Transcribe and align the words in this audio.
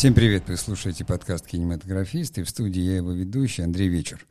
Всем 0.00 0.14
привет! 0.14 0.48
Вы 0.48 0.56
слушаете 0.56 1.04
подкаст 1.04 1.46
«Кинематографист» 1.46 2.38
и 2.38 2.42
в 2.42 2.48
студии 2.48 2.80
я 2.80 2.96
его 2.96 3.12
ведущий 3.12 3.60
Андрей 3.60 3.88
Вечер. 3.88 4.26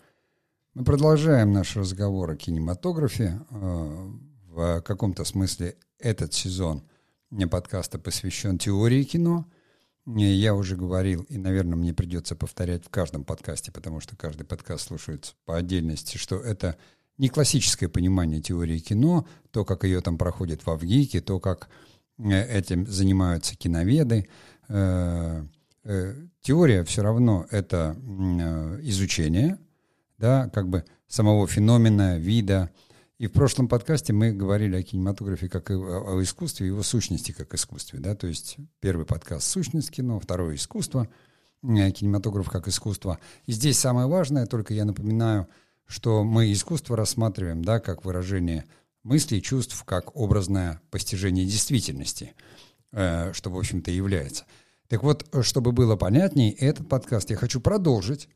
Мы 0.74 0.84
продолжаем 0.84 1.54
наш 1.54 1.76
разговор 1.76 2.32
о 2.32 2.36
кинематографе. 2.36 3.40
Э, 3.52 4.10
в 4.48 4.82
каком-то 4.82 5.24
смысле 5.26 5.76
этот 6.00 6.34
сезон 6.34 6.82
подкаста 7.52 8.00
посвящен 8.00 8.58
теории 8.58 9.04
кино. 9.04 9.46
Я 10.08 10.56
уже 10.56 10.76
говорил, 10.76 11.22
и, 11.30 11.38
наверное, 11.38 11.76
мне 11.76 11.94
придется 11.94 12.36
повторять 12.36 12.84
в 12.84 12.90
каждом 12.90 13.24
подкасте, 13.24 13.72
потому 13.72 14.00
что 14.00 14.16
каждый 14.16 14.46
подкаст 14.46 14.88
слушается 14.88 15.36
по 15.46 15.56
отдельности, 15.56 16.18
что 16.18 16.40
это 16.40 16.78
не 17.20 17.30
классическое 17.30 17.90
понимание 17.90 18.42
теории 18.42 18.80
кино, 18.80 19.28
то, 19.52 19.64
как 19.66 19.84
ее 19.84 20.02
там 20.02 20.18
проходит 20.18 20.66
в 20.66 20.72
Авгике, 20.72 21.22
то, 21.22 21.40
как 21.40 21.70
э, 22.18 22.58
этим 22.58 22.88
занимаются 22.88 23.56
киноведы, 23.56 24.28
Э, 24.70 25.44
теория 26.42 26.84
все 26.84 27.02
равно 27.02 27.48
это 27.52 27.96
э, 27.98 28.80
изучение, 28.84 29.58
да, 30.18 30.50
как 30.50 30.68
бы 30.70 30.86
самого 31.08 31.48
феномена, 31.48 32.18
вида. 32.18 32.70
И 33.18 33.28
в 33.28 33.32
прошлом 33.32 33.68
подкасте 33.68 34.14
мы 34.14 34.32
говорили 34.32 34.76
о 34.76 34.84
кинематографе 34.84 35.50
как 35.50 35.72
о, 35.72 36.22
искусстве, 36.22 36.68
его 36.68 36.84
сущности 36.84 37.32
как 37.32 37.54
искусстве, 37.54 38.00
да, 38.00 38.16
то 38.16 38.28
есть 38.28 38.58
первый 38.80 39.06
подкаст 39.06 39.48
«Сущность 39.48 39.92
кино», 39.92 40.20
второй 40.20 40.56
«Искусство», 40.56 41.08
э, 41.64 41.92
кинематограф 41.92 42.50
как 42.50 42.68
искусство. 42.68 43.20
И 43.46 43.52
здесь 43.52 43.80
самое 43.80 44.08
важное, 44.08 44.46
только 44.46 44.74
я 44.74 44.86
напоминаю, 44.86 45.48
что 45.86 46.24
мы 46.24 46.52
искусство 46.52 46.96
рассматриваем, 46.96 47.64
да, 47.64 47.80
как 47.80 48.06
выражение 48.06 48.66
мыслей, 49.04 49.42
чувств, 49.42 49.82
как 49.86 50.16
образное 50.16 50.82
постижение 50.92 51.46
действительности, 51.46 52.36
что, 52.92 53.50
в 53.50 53.58
общем-то, 53.58 53.90
является– 53.90 54.46
так 54.90 55.04
вот, 55.04 55.24
чтобы 55.44 55.72
было 55.72 55.96
понятней, 55.96 56.50
этот 56.50 56.90
подкаст 56.90 57.30
я 57.30 57.36
хочу 57.36 57.62
продолжить, 57.62 58.28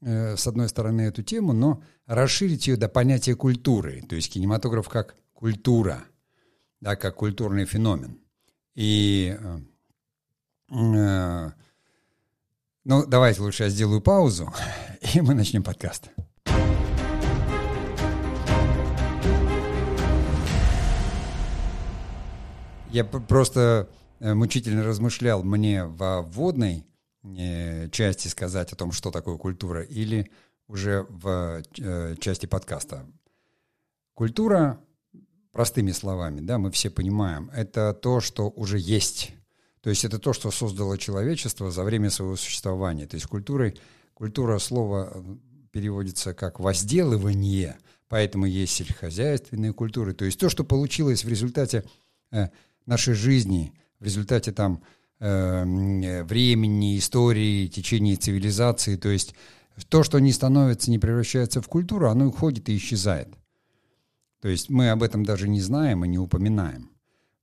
э, 0.00 0.34
с 0.34 0.46
одной 0.46 0.70
стороны, 0.70 1.02
эту 1.02 1.22
тему, 1.22 1.52
но 1.52 1.82
расширить 2.06 2.66
ее 2.66 2.78
до 2.78 2.88
понятия 2.88 3.34
культуры, 3.34 4.02
то 4.08 4.16
есть 4.16 4.32
кинематограф 4.32 4.88
как 4.88 5.14
культура, 5.34 6.02
да, 6.80 6.96
как 6.96 7.16
культурный 7.16 7.66
феномен. 7.66 8.18
И, 8.74 9.36
э, 9.38 9.58
э, 10.74 11.50
ну, 12.84 13.06
давайте 13.06 13.42
лучше 13.42 13.64
я 13.64 13.68
сделаю 13.68 14.00
паузу, 14.00 14.50
и 15.14 15.20
мы 15.20 15.34
начнем 15.34 15.62
подкаст. 15.62 16.08
Я 22.90 23.04
просто 23.04 23.86
Э, 23.90 24.00
мучительно 24.20 24.84
размышлял 24.84 25.42
мне 25.42 25.84
во 25.84 26.22
вводной 26.22 26.84
э, 27.22 27.88
части 27.90 28.28
сказать 28.28 28.72
о 28.72 28.76
том, 28.76 28.92
что 28.92 29.10
такое 29.10 29.36
культура, 29.36 29.82
или 29.82 30.30
уже 30.68 31.06
в 31.08 31.62
э, 31.78 32.14
части 32.20 32.46
подкаста. 32.46 33.06
Культура, 34.14 34.78
простыми 35.52 35.92
словами, 35.92 36.40
да, 36.40 36.58
мы 36.58 36.70
все 36.70 36.90
понимаем, 36.90 37.50
это 37.54 37.94
то, 37.94 38.20
что 38.20 38.50
уже 38.50 38.78
есть. 38.78 39.32
То 39.80 39.88
есть 39.88 40.04
это 40.04 40.18
то, 40.18 40.34
что 40.34 40.50
создало 40.50 40.98
человечество 40.98 41.70
за 41.70 41.82
время 41.82 42.10
своего 42.10 42.36
существования. 42.36 43.06
То 43.06 43.14
есть 43.14 43.26
культурой, 43.26 43.80
культура 44.12 44.58
слова 44.58 45.24
переводится 45.72 46.34
как 46.34 46.60
возделывание, 46.60 47.78
поэтому 48.08 48.44
есть 48.44 48.74
сельскохозяйственные 48.74 49.72
культуры. 49.72 50.12
То 50.12 50.26
есть 50.26 50.38
то, 50.38 50.50
что 50.50 50.64
получилось 50.64 51.24
в 51.24 51.28
результате 51.28 51.84
нашей 52.84 53.14
жизни– 53.14 53.72
в 54.00 54.04
результате 54.04 54.52
там 54.52 54.82
э, 55.20 56.24
времени, 56.24 56.98
истории, 56.98 57.68
течения 57.68 58.16
цивилизации. 58.16 58.96
То 58.96 59.10
есть 59.10 59.34
то, 59.88 60.02
что 60.02 60.18
не 60.18 60.32
становится, 60.32 60.90
не 60.90 60.98
превращается 60.98 61.60
в 61.60 61.68
культуру, 61.68 62.08
оно 62.08 62.26
уходит 62.26 62.68
и 62.68 62.76
исчезает. 62.76 63.28
То 64.40 64.48
есть 64.48 64.70
мы 64.70 64.90
об 64.90 65.02
этом 65.02 65.24
даже 65.24 65.48
не 65.48 65.60
знаем 65.60 66.04
и 66.04 66.08
не 66.08 66.18
упоминаем. 66.18 66.90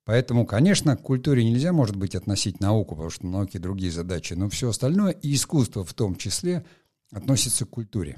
Поэтому, 0.04 0.46
конечно, 0.46 0.96
к 0.96 1.02
культуре 1.02 1.44
нельзя, 1.44 1.74
может 1.74 1.96
быть, 1.96 2.16
относить 2.16 2.60
науку, 2.60 2.96
потому 2.96 3.10
что 3.10 3.28
науки 3.28 3.58
другие 3.58 3.92
задачи, 3.92 4.34
но 4.34 4.50
все 4.50 4.70
остальное, 4.70 5.12
и 5.12 5.34
искусство 5.34 5.84
в 5.84 5.94
том 5.94 6.16
числе, 6.16 6.66
относится 7.12 7.66
к 7.66 7.70
культуре. 7.70 8.18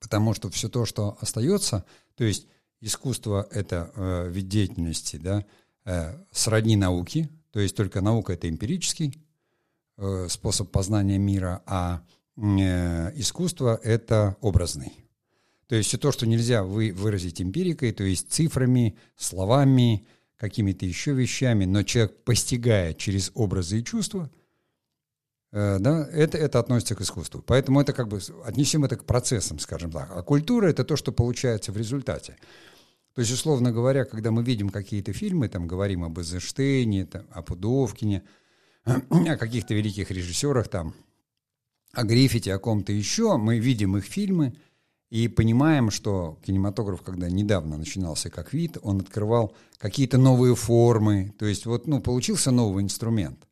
Потому 0.00 0.34
что 0.34 0.50
все 0.50 0.68
то, 0.68 0.84
что 0.84 1.16
остается, 1.20 1.84
то 2.16 2.24
есть 2.24 2.48
искусство– 2.80 3.46
это 3.52 3.92
э, 3.94 4.28
вид 4.30 4.48
деятельности, 4.48 5.16
да, 5.16 5.46
э, 5.84 6.14
сродни 6.30 6.76
науки, 6.76 7.28
то 7.50 7.60
есть 7.60 7.76
только 7.76 8.00
наука 8.00 8.32
это 8.32 8.48
эмпирический 8.48 9.22
э, 9.96 10.26
способ 10.28 10.70
познания 10.70 11.18
мира, 11.18 11.62
а 11.66 12.02
э, 12.36 13.12
искусство 13.16 13.78
это 13.82 14.36
образный. 14.40 14.92
То 15.66 15.76
есть 15.76 15.88
все 15.88 15.98
то, 15.98 16.12
что 16.12 16.26
нельзя 16.26 16.62
вы, 16.62 16.92
выразить 16.92 17.40
эмпирикой, 17.40 17.92
то 17.92 18.04
есть 18.04 18.30
цифрами, 18.30 18.96
словами, 19.16 20.06
какими-то 20.36 20.84
еще 20.84 21.12
вещами, 21.12 21.64
но 21.64 21.82
человек 21.82 22.22
постигая 22.24 22.92
через 22.92 23.30
образы 23.34 23.80
и 23.80 23.84
чувства, 23.84 24.30
да, 25.52 26.08
это, 26.12 26.36
это 26.36 26.58
относится 26.58 26.96
к 26.96 27.00
искусству. 27.00 27.40
Поэтому 27.46 27.80
это 27.80 27.92
как 27.92 28.08
бы 28.08 28.18
отнесем 28.44 28.84
это 28.84 28.96
к 28.96 29.04
процессам, 29.04 29.60
скажем 29.60 29.92
так. 29.92 30.10
А 30.10 30.22
культура 30.22 30.66
это 30.66 30.84
то, 30.84 30.96
что 30.96 31.12
получается 31.12 31.70
в 31.70 31.76
результате. 31.76 32.36
То 33.14 33.20
есть, 33.20 33.32
условно 33.32 33.70
говоря, 33.70 34.04
когда 34.04 34.32
мы 34.32 34.42
видим 34.42 34.70
какие-то 34.70 35.12
фильмы, 35.12 35.48
там 35.48 35.68
говорим 35.68 36.02
об 36.02 36.18
Эйзенштейне, 36.18 37.06
там, 37.06 37.22
о 37.30 37.42
Пудовкине, 37.42 38.24
о 38.84 39.36
каких-то 39.36 39.72
великих 39.72 40.10
режиссерах, 40.10 40.68
там, 40.68 40.94
о 41.92 42.02
Гриффите, 42.02 42.52
о 42.52 42.58
ком-то 42.58 42.92
еще, 42.92 43.36
мы 43.36 43.60
видим 43.60 43.96
их 43.96 44.04
фильмы 44.04 44.56
и 45.10 45.28
понимаем, 45.28 45.92
что 45.92 46.40
кинематограф, 46.44 47.02
когда 47.02 47.30
недавно 47.30 47.76
начинался 47.76 48.30
как 48.30 48.52
вид, 48.52 48.78
он 48.82 49.00
открывал 49.00 49.54
какие-то 49.78 50.18
новые 50.18 50.56
формы, 50.56 51.32
то 51.38 51.46
есть 51.46 51.66
вот, 51.66 51.86
ну, 51.86 52.00
получился 52.00 52.50
новый 52.50 52.82
инструмент. 52.82 53.46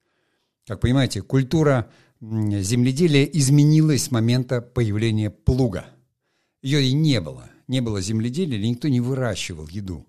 Как 0.66 0.80
понимаете, 0.80 1.22
культура 1.22 1.88
земледелия 2.20 3.24
изменилась 3.24 4.04
с 4.04 4.10
момента 4.10 4.60
появления 4.60 5.30
плуга. 5.30 5.86
Ее 6.62 6.82
и 6.82 6.92
не 6.92 7.20
было 7.20 7.48
не 7.72 7.80
было 7.80 8.00
земледелия, 8.00 8.58
никто 8.58 8.88
не 8.88 9.00
выращивал 9.00 9.66
еду. 9.66 10.06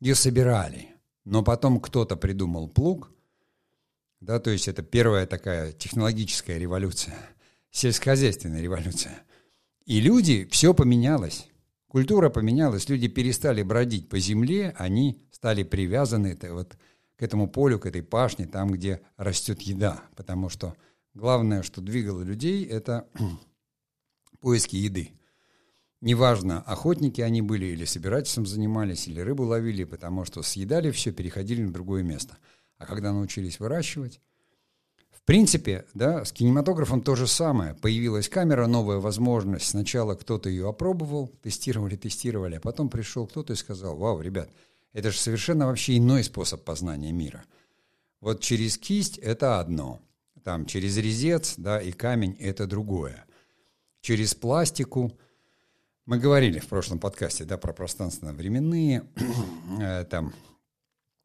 Ее 0.00 0.14
собирали. 0.14 0.88
Но 1.24 1.42
потом 1.42 1.78
кто-то 1.80 2.16
придумал 2.16 2.68
плуг, 2.68 3.12
да, 4.20 4.40
то 4.40 4.50
есть 4.50 4.68
это 4.68 4.82
первая 4.82 5.26
такая 5.26 5.72
технологическая 5.72 6.58
революция, 6.58 7.14
сельскохозяйственная 7.70 8.62
революция. 8.62 9.22
И 9.84 10.00
люди, 10.00 10.48
все 10.50 10.72
поменялось. 10.72 11.48
Культура 11.88 12.30
поменялась, 12.30 12.88
люди 12.88 13.08
перестали 13.08 13.62
бродить 13.62 14.08
по 14.08 14.18
земле, 14.18 14.74
они 14.78 15.22
стали 15.30 15.62
привязаны 15.62 16.28
это, 16.28 16.54
вот, 16.54 16.76
к 17.16 17.22
этому 17.22 17.48
полю, 17.48 17.78
к 17.78 17.86
этой 17.86 18.02
пашне, 18.02 18.46
там, 18.46 18.70
где 18.70 19.02
растет 19.18 19.60
еда. 19.60 20.02
Потому 20.16 20.48
что 20.48 20.74
главное, 21.12 21.62
что 21.62 21.82
двигало 21.82 22.22
людей, 22.22 22.64
это 22.64 23.06
поиски 24.40 24.76
еды. 24.76 25.12
Неважно, 26.04 26.60
охотники 26.66 27.22
они 27.22 27.40
были 27.40 27.64
или 27.64 27.86
собирательством 27.86 28.44
занимались, 28.44 29.08
или 29.08 29.20
рыбу 29.20 29.44
ловили, 29.44 29.84
потому 29.84 30.26
что 30.26 30.42
съедали 30.42 30.90
все, 30.90 31.12
переходили 31.12 31.62
на 31.62 31.72
другое 31.72 32.02
место. 32.02 32.36
А 32.76 32.84
когда 32.84 33.10
научились 33.10 33.58
выращивать, 33.58 34.20
в 35.10 35.22
принципе, 35.22 35.86
да, 35.94 36.26
с 36.26 36.30
кинематографом 36.30 37.00
то 37.00 37.14
же 37.14 37.26
самое. 37.26 37.72
Появилась 37.72 38.28
камера, 38.28 38.66
новая 38.66 38.98
возможность. 38.98 39.66
Сначала 39.66 40.14
кто-то 40.14 40.50
ее 40.50 40.68
опробовал, 40.68 41.28
тестировали, 41.42 41.96
тестировали, 41.96 42.56
а 42.56 42.60
потом 42.60 42.90
пришел 42.90 43.26
кто-то 43.26 43.54
и 43.54 43.56
сказал, 43.56 43.96
вау, 43.96 44.20
ребят, 44.20 44.50
это 44.92 45.10
же 45.10 45.18
совершенно 45.18 45.68
вообще 45.68 45.96
иной 45.96 46.22
способ 46.22 46.64
познания 46.64 47.12
мира. 47.12 47.46
Вот 48.20 48.42
через 48.42 48.76
кисть 48.76 49.16
это 49.16 49.58
одно, 49.58 50.00
там 50.42 50.66
через 50.66 50.98
резец, 50.98 51.54
да, 51.56 51.80
и 51.80 51.92
камень 51.92 52.36
это 52.38 52.66
другое. 52.66 53.24
Через 54.02 54.34
пластику 54.34 55.16
мы 56.06 56.18
говорили 56.18 56.58
в 56.58 56.68
прошлом 56.68 56.98
подкасте 56.98 57.44
да, 57.44 57.56
про 57.56 57.72
пространственно-временные 57.72 59.04
э, 59.80 60.04
там, 60.04 60.34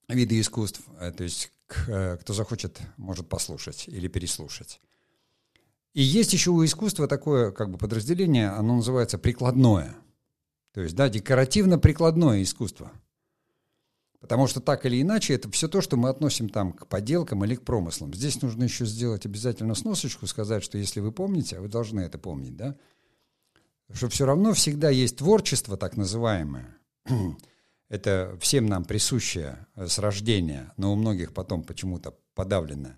виды 0.07 0.39
искусств. 0.39 0.81
Э, 0.99 1.11
то 1.11 1.23
есть 1.23 1.51
э, 1.87 2.17
кто 2.21 2.33
захочет, 2.33 2.79
может 2.97 3.27
послушать 3.27 3.87
или 3.87 4.07
переслушать. 4.07 4.79
И 5.93 6.01
есть 6.01 6.33
еще 6.33 6.51
у 6.51 6.63
искусства 6.63 7.07
такое 7.07 7.51
как 7.51 7.71
бы 7.71 7.77
подразделение, 7.77 8.49
оно 8.49 8.77
называется 8.77 9.17
прикладное. 9.17 9.95
То 10.73 10.81
есть, 10.81 10.95
да, 10.95 11.09
декоративно-прикладное 11.09 12.43
искусство. 12.43 12.91
Потому 14.19 14.47
что 14.47 14.59
так 14.59 14.85
или 14.85 15.01
иначе 15.01 15.33
это 15.33 15.49
все 15.49 15.67
то, 15.67 15.81
что 15.81 15.97
мы 15.97 16.09
относим 16.09 16.49
там 16.49 16.73
к 16.73 16.87
поделкам 16.87 17.43
или 17.45 17.55
к 17.55 17.63
промыслам. 17.63 18.13
Здесь 18.13 18.41
нужно 18.41 18.63
еще 18.65 18.85
сделать 18.85 19.25
обязательно 19.25 19.75
сносочку, 19.75 20.27
сказать, 20.27 20.63
что 20.63 20.77
если 20.77 20.99
вы 20.99 21.11
помните, 21.11 21.57
а 21.57 21.61
вы 21.61 21.69
должны 21.69 22.01
это 22.01 22.17
помнить, 22.17 22.55
да, 22.55 22.75
что 23.93 24.09
все 24.09 24.25
равно 24.25 24.53
всегда 24.53 24.89
есть 24.89 25.17
творчество, 25.17 25.77
так 25.77 25.97
называемое. 25.97 26.77
Это 27.89 28.37
всем 28.39 28.67
нам 28.67 28.85
присущее 28.85 29.65
с 29.75 29.97
рождения, 29.97 30.73
но 30.77 30.93
у 30.93 30.95
многих 30.95 31.33
потом 31.33 31.63
почему-то 31.63 32.15
подавленное 32.35 32.97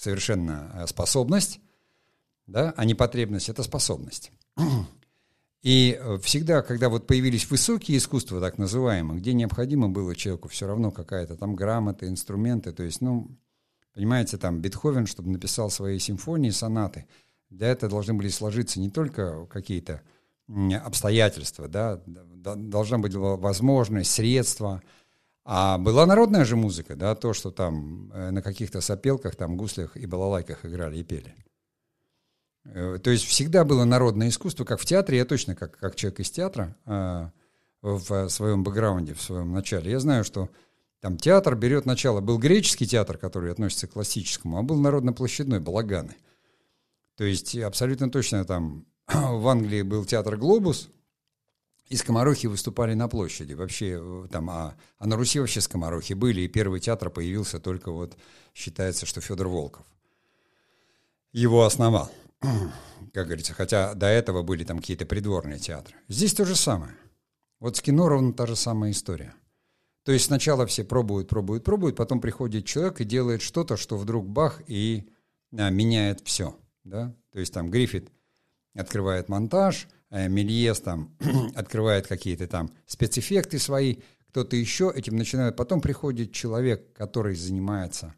совершенно 0.00 0.70
э, 0.74 0.86
способность, 0.86 1.60
да, 2.46 2.72
а 2.76 2.84
не 2.84 2.94
потребность, 2.94 3.48
это 3.48 3.62
способность. 3.62 4.32
И 5.62 5.98
э, 6.00 6.18
всегда, 6.22 6.62
когда 6.62 6.88
вот 6.88 7.06
появились 7.06 7.50
высокие 7.50 7.98
искусства, 7.98 8.40
так 8.40 8.56
называемые, 8.56 9.20
где 9.20 9.34
необходимо 9.34 9.90
было 9.90 10.16
человеку 10.16 10.48
все 10.48 10.66
равно 10.66 10.90
какая-то 10.90 11.36
там 11.36 11.54
грамота, 11.54 12.08
инструменты, 12.08 12.72
то 12.72 12.82
есть, 12.82 13.02
ну, 13.02 13.30
понимаете, 13.92 14.38
там 14.38 14.60
Бетховен, 14.60 15.06
чтобы 15.06 15.30
написал 15.30 15.70
свои 15.70 15.98
симфонии, 15.98 16.50
сонаты, 16.50 17.06
для 17.50 17.68
этого 17.68 17.90
должны 17.90 18.14
были 18.14 18.28
сложиться 18.28 18.80
не 18.80 18.90
только 18.90 19.46
какие-то 19.46 20.02
обстоятельства, 20.82 21.68
да, 21.68 22.00
должна 22.06 22.98
быть 22.98 23.14
возможность, 23.14 24.10
средства, 24.10 24.82
а 25.44 25.78
была 25.78 26.06
народная 26.06 26.44
же 26.44 26.56
музыка, 26.56 26.96
да, 26.96 27.14
то, 27.14 27.32
что 27.32 27.50
там 27.50 28.10
э, 28.12 28.30
на 28.30 28.42
каких-то 28.42 28.80
сопелках, 28.80 29.36
там, 29.36 29.56
гуслях 29.56 29.96
и 29.96 30.06
балалайках 30.06 30.64
играли 30.64 30.98
и 30.98 31.04
пели. 31.04 31.34
Э, 32.64 32.98
то 33.02 33.10
есть 33.10 33.24
всегда 33.24 33.64
было 33.64 33.84
народное 33.84 34.28
искусство, 34.28 34.64
как 34.64 34.80
в 34.80 34.84
театре, 34.84 35.18
я 35.18 35.24
точно 35.24 35.54
как, 35.54 35.78
как 35.78 35.96
человек 35.96 36.20
из 36.20 36.30
театра 36.30 36.76
а, 36.84 37.30
в 37.82 38.28
своем 38.28 38.62
бэкграунде, 38.62 39.14
в 39.14 39.22
своем 39.22 39.52
начале. 39.52 39.90
Я 39.90 40.00
знаю, 40.00 40.24
что 40.24 40.50
там 41.00 41.16
театр 41.16 41.54
берет 41.56 41.86
начало. 41.86 42.20
Был 42.20 42.38
греческий 42.38 42.86
театр, 42.86 43.16
который 43.16 43.50
относится 43.50 43.86
к 43.86 43.92
классическому, 43.92 44.58
а 44.58 44.62
был 44.62 44.76
народно-площадной, 44.76 45.60
балаганы. 45.60 46.16
То 47.20 47.26
есть 47.26 47.54
абсолютно 47.54 48.10
точно 48.10 48.46
там 48.46 48.86
в 49.06 49.46
Англии 49.46 49.82
был 49.82 50.06
театр 50.06 50.38
«Глобус», 50.38 50.88
и 51.90 51.96
скоморохи 51.96 52.46
выступали 52.46 52.94
на 52.94 53.08
площади. 53.08 53.52
Вообще 53.52 53.98
э, 54.00 54.26
там, 54.30 54.48
а, 54.48 54.74
а 54.96 55.06
на 55.06 55.16
Руси 55.16 55.38
вообще 55.38 55.60
скоморохи 55.60 56.14
были, 56.14 56.40
и 56.40 56.48
первый 56.48 56.80
театр 56.80 57.10
появился 57.10 57.60
только 57.60 57.92
вот, 57.92 58.16
считается, 58.54 59.04
что 59.04 59.20
Федор 59.20 59.48
Волков 59.48 59.84
его 61.30 61.66
основал 61.66 62.10
как 63.12 63.26
говорится, 63.26 63.52
хотя 63.52 63.92
до 63.92 64.06
этого 64.06 64.42
были 64.42 64.64
там 64.64 64.78
какие-то 64.78 65.04
придворные 65.04 65.58
театры. 65.58 65.94
Здесь 66.08 66.32
то 66.32 66.46
же 66.46 66.56
самое. 66.56 66.94
Вот 67.58 67.76
с 67.76 67.82
кино 67.82 68.08
ровно 68.08 68.32
та 68.32 68.46
же 68.46 68.56
самая 68.56 68.92
история. 68.92 69.34
То 70.04 70.12
есть 70.12 70.24
сначала 70.24 70.64
все 70.64 70.84
пробуют, 70.84 71.28
пробуют, 71.28 71.64
пробуют, 71.64 71.96
потом 71.96 72.22
приходит 72.22 72.64
человек 72.64 73.02
и 73.02 73.04
делает 73.04 73.42
что-то, 73.42 73.76
что 73.76 73.98
вдруг 73.98 74.26
бах 74.26 74.62
и 74.66 75.12
а, 75.52 75.68
меняет 75.68 76.22
все. 76.24 76.56
Да? 76.84 77.14
То 77.32 77.40
есть 77.40 77.52
там 77.52 77.70
Гриффит 77.70 78.10
открывает 78.74 79.28
монтаж, 79.28 79.88
а 80.10 80.26
Мельес 80.28 80.80
там 80.80 81.16
открывает 81.54 82.06
какие-то 82.06 82.46
там 82.46 82.70
спецэффекты 82.86 83.58
свои, 83.58 83.96
кто-то 84.28 84.56
еще 84.56 84.92
этим 84.94 85.16
начинает. 85.16 85.56
Потом 85.56 85.80
приходит 85.80 86.32
человек, 86.32 86.92
который 86.92 87.34
занимается 87.34 88.14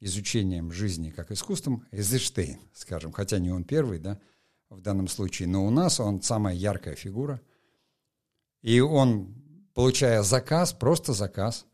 изучением 0.00 0.70
жизни 0.70 1.10
как 1.10 1.30
искусством 1.30 1.86
Эйзенштейн, 1.90 2.60
скажем, 2.74 3.12
хотя 3.12 3.38
не 3.38 3.50
он 3.50 3.64
первый, 3.64 3.98
да, 3.98 4.20
в 4.68 4.80
данном 4.80 5.08
случае, 5.08 5.48
но 5.48 5.64
у 5.64 5.70
нас 5.70 6.00
он 6.00 6.20
самая 6.22 6.54
яркая 6.54 6.94
фигура. 6.94 7.40
И 8.62 8.80
он, 8.80 9.34
получая 9.74 10.22
заказ, 10.22 10.72
просто 10.72 11.12
заказ 11.12 11.66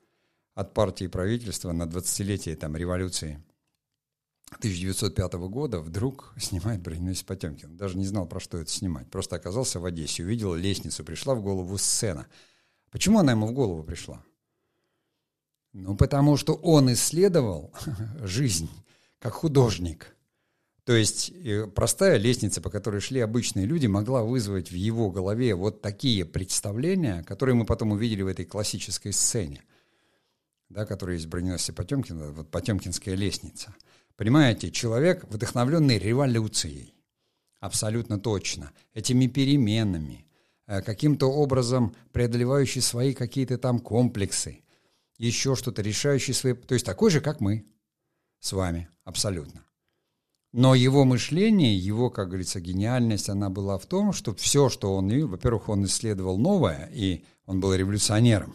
от 0.54 0.74
партии 0.74 1.04
и 1.04 1.08
правительства 1.08 1.72
на 1.72 1.84
20-летие 1.84 2.56
там, 2.56 2.76
революции 2.76 3.42
1905 4.56 5.32
года, 5.48 5.80
вдруг 5.80 6.34
снимает 6.38 6.82
броненосец 6.82 7.22
Потемкин. 7.22 7.76
Даже 7.76 7.96
не 7.96 8.04
знал, 8.04 8.26
про 8.26 8.40
что 8.40 8.58
это 8.58 8.70
снимать. 8.70 9.08
Просто 9.10 9.36
оказался 9.36 9.80
в 9.80 9.84
Одессе, 9.84 10.24
увидел 10.24 10.54
лестницу, 10.54 11.04
пришла 11.04 11.34
в 11.34 11.42
голову 11.42 11.78
сцена. 11.78 12.26
Почему 12.90 13.20
она 13.20 13.32
ему 13.32 13.46
в 13.46 13.52
голову 13.52 13.84
пришла? 13.84 14.22
Ну, 15.72 15.96
потому 15.96 16.36
что 16.36 16.54
он 16.54 16.92
исследовал 16.92 17.72
жизнь 18.22 18.68
как 19.20 19.34
художник. 19.34 20.16
То 20.84 20.94
есть 20.94 21.30
э, 21.30 21.66
простая 21.68 22.16
лестница, 22.16 22.60
по 22.60 22.70
которой 22.70 23.00
шли 23.00 23.20
обычные 23.20 23.66
люди, 23.66 23.86
могла 23.86 24.24
вызвать 24.24 24.70
в 24.72 24.74
его 24.74 25.10
голове 25.10 25.54
вот 25.54 25.82
такие 25.82 26.24
представления, 26.24 27.22
которые 27.22 27.54
мы 27.54 27.64
потом 27.64 27.92
увидели 27.92 28.22
в 28.22 28.26
этой 28.26 28.44
классической 28.44 29.12
сцене, 29.12 29.62
да, 30.68 30.86
которая 30.86 31.16
есть 31.16 31.26
в 31.26 31.28
броненосце 31.28 31.72
Потемкина, 31.72 32.32
вот 32.32 32.50
Потемкинская 32.50 33.14
лестница. 33.14 33.74
Понимаете, 34.20 34.70
человек, 34.70 35.24
вдохновленный 35.30 35.98
революцией, 35.98 36.92
абсолютно 37.58 38.20
точно, 38.20 38.70
этими 38.92 39.28
переменами, 39.28 40.26
э, 40.66 40.82
каким-то 40.82 41.32
образом 41.32 41.96
преодолевающий 42.12 42.82
свои 42.82 43.14
какие-то 43.14 43.56
там 43.56 43.78
комплексы– 43.78 44.60
еще 45.16 45.56
что-то, 45.56 45.80
решающий 45.80 46.34
свои... 46.34 46.52
То 46.52 46.74
есть 46.74 46.84
такой 46.84 47.10
же, 47.10 47.22
как 47.22 47.40
мы 47.40 47.64
с 48.40 48.52
вами, 48.52 48.90
абсолютно. 49.04 49.64
Но 50.52 50.74
его 50.74 51.06
мышление, 51.06 51.74
его, 51.74 52.10
как 52.10 52.28
говорится, 52.28 52.60
гениальность, 52.60 53.30
она 53.30 53.48
была 53.48 53.78
в 53.78 53.86
том, 53.86 54.12
что 54.12 54.34
все, 54.34 54.68
что 54.68 54.96
он, 54.96 55.08
во-первых, 55.28 55.70
он 55.70 55.86
исследовал 55.86 56.36
новое, 56.36 56.90
и 56.92 57.24
он 57.46 57.58
был 57.60 57.74
революционером, 57.74 58.54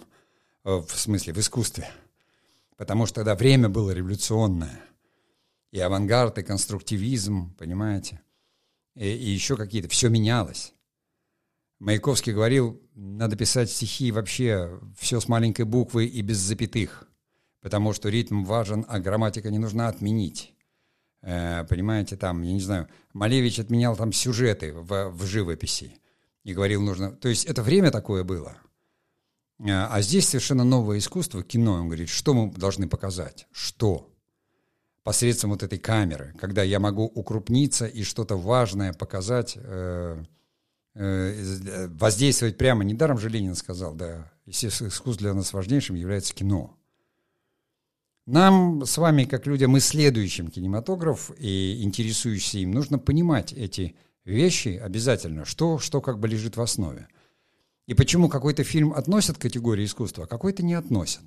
э, 0.64 0.76
в 0.76 0.92
смысле, 0.92 1.34
в 1.34 1.40
искусстве. 1.40 1.90
Потому 2.78 3.08
что 3.08 3.16
тогда 3.16 3.34
время 3.34 3.68
было 3.68 3.90
революционное. 3.90 4.80
И 5.76 5.80
авангард, 5.82 6.38
и 6.38 6.42
конструктивизм, 6.42 7.54
понимаете? 7.56 8.22
И, 8.96 9.10
и 9.10 9.30
еще 9.32 9.58
какие-то, 9.58 9.90
все 9.90 10.08
менялось. 10.08 10.74
Маяковский 11.80 12.32
говорил, 12.32 12.82
надо 12.94 13.36
писать 13.36 13.70
стихи 13.70 14.14
вообще 14.14 14.80
все 14.98 15.20
с 15.20 15.28
маленькой 15.28 15.66
буквы 15.66 16.06
и 16.06 16.22
без 16.22 16.38
запятых, 16.38 17.10
потому 17.60 17.92
что 17.92 18.08
ритм 18.08 18.46
важен, 18.46 18.86
а 18.88 19.00
грамматика 19.00 19.52
не 19.52 19.58
нужна 19.58 19.90
отменить. 19.90 20.54
Э, 21.22 21.66
понимаете, 21.66 22.16
там, 22.16 22.42
я 22.44 22.54
не 22.54 22.62
знаю, 22.62 22.88
Малевич 23.12 23.60
отменял 23.60 23.98
там 23.98 24.14
сюжеты 24.14 24.72
в, 24.72 25.10
в 25.10 25.26
живописи 25.26 26.00
и 26.46 26.54
говорил, 26.54 26.82
нужно... 26.82 27.12
То 27.12 27.28
есть 27.28 27.44
это 27.44 27.62
время 27.62 27.92
такое 27.92 28.24
было. 28.24 28.56
Э, 29.60 29.88
а 29.90 30.02
здесь 30.02 30.30
совершенно 30.30 30.64
новое 30.64 31.00
искусство, 31.00 31.44
кино. 31.44 31.74
Он 31.74 31.88
говорит, 31.88 32.08
что 32.08 32.34
мы 32.34 32.50
должны 32.54 32.88
показать? 32.88 33.46
Что? 33.52 34.15
Посредством 35.06 35.52
вот 35.52 35.64
этой 35.64 35.80
камеры, 35.80 36.34
когда 36.38 36.64
я 36.64 36.82
могу 36.82 37.06
укрупниться 37.06 37.86
и 37.86 38.04
что-то 38.04 38.36
важное 38.36 38.92
показать... 38.92 39.54
Э, 39.56 40.22
Э, 40.98 41.88
воздействовать 41.90 42.58
прямо. 42.58 42.86
Недаром 42.86 43.18
же 43.18 43.28
Ленин 43.28 43.56
сказал, 43.56 43.96
да, 43.96 44.32
искусство 44.46 45.14
для 45.14 45.34
нас 45.34 45.52
важнейшим 45.52 45.98
является 45.98 46.34
кино. 46.34 46.78
Нам 48.26 48.86
с 48.86 48.98
вами, 48.98 49.26
как 49.26 49.46
людям, 49.46 49.78
исследующим 49.78 50.48
кинематограф 50.48 51.32
и 51.38 51.84
интересующимся 51.84 52.60
им, 52.60 52.72
нужно 52.72 52.98
понимать 52.98 53.52
эти 53.52 53.98
вещи 54.24 54.80
обязательно, 54.82 55.44
что, 55.44 55.80
что 55.80 56.00
как 56.00 56.18
бы 56.20 56.30
лежит 56.30 56.56
в 56.56 56.62
основе. 56.62 57.10
И 57.88 57.94
почему 57.94 58.30
какой-то 58.30 58.64
фильм 58.64 58.94
относят 58.94 59.38
к 59.38 59.42
категории 59.42 59.84
искусства, 59.84 60.24
а 60.24 60.28
какой-то 60.28 60.64
не 60.64 60.76
относят. 60.76 61.24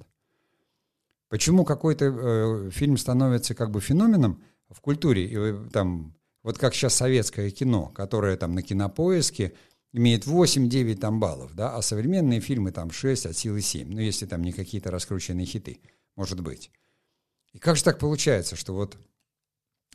Почему 1.28 1.64
какой-то 1.64 2.06
э, 2.06 2.70
фильм 2.70 2.96
становится 2.96 3.54
как 3.54 3.70
бы 3.70 3.80
феноменом 3.80 4.42
в 4.70 4.80
культуре, 4.80 5.26
и 5.26 5.36
э, 5.36 5.68
там 5.72 6.14
вот 6.42 6.58
как 6.58 6.74
сейчас 6.74 6.94
советское 6.94 7.50
кино, 7.50 7.88
которое 7.88 8.36
там 8.36 8.54
на 8.54 8.62
кинопоиске 8.62 9.54
имеет 9.92 10.26
8-9 10.26 10.96
там 10.96 11.20
баллов, 11.20 11.54
да, 11.54 11.76
а 11.76 11.82
современные 11.82 12.40
фильмы 12.40 12.72
там 12.72 12.90
6 12.90 13.26
от 13.26 13.36
силы 13.36 13.60
7, 13.60 13.90
ну 13.90 14.00
если 14.00 14.26
там 14.26 14.42
не 14.42 14.52
какие-то 14.52 14.90
раскрученные 14.90 15.46
хиты, 15.46 15.80
может 16.16 16.40
быть. 16.40 16.70
И 17.52 17.58
как 17.58 17.76
же 17.76 17.84
так 17.84 17.98
получается, 17.98 18.56
что 18.56 18.74
вот 18.74 18.96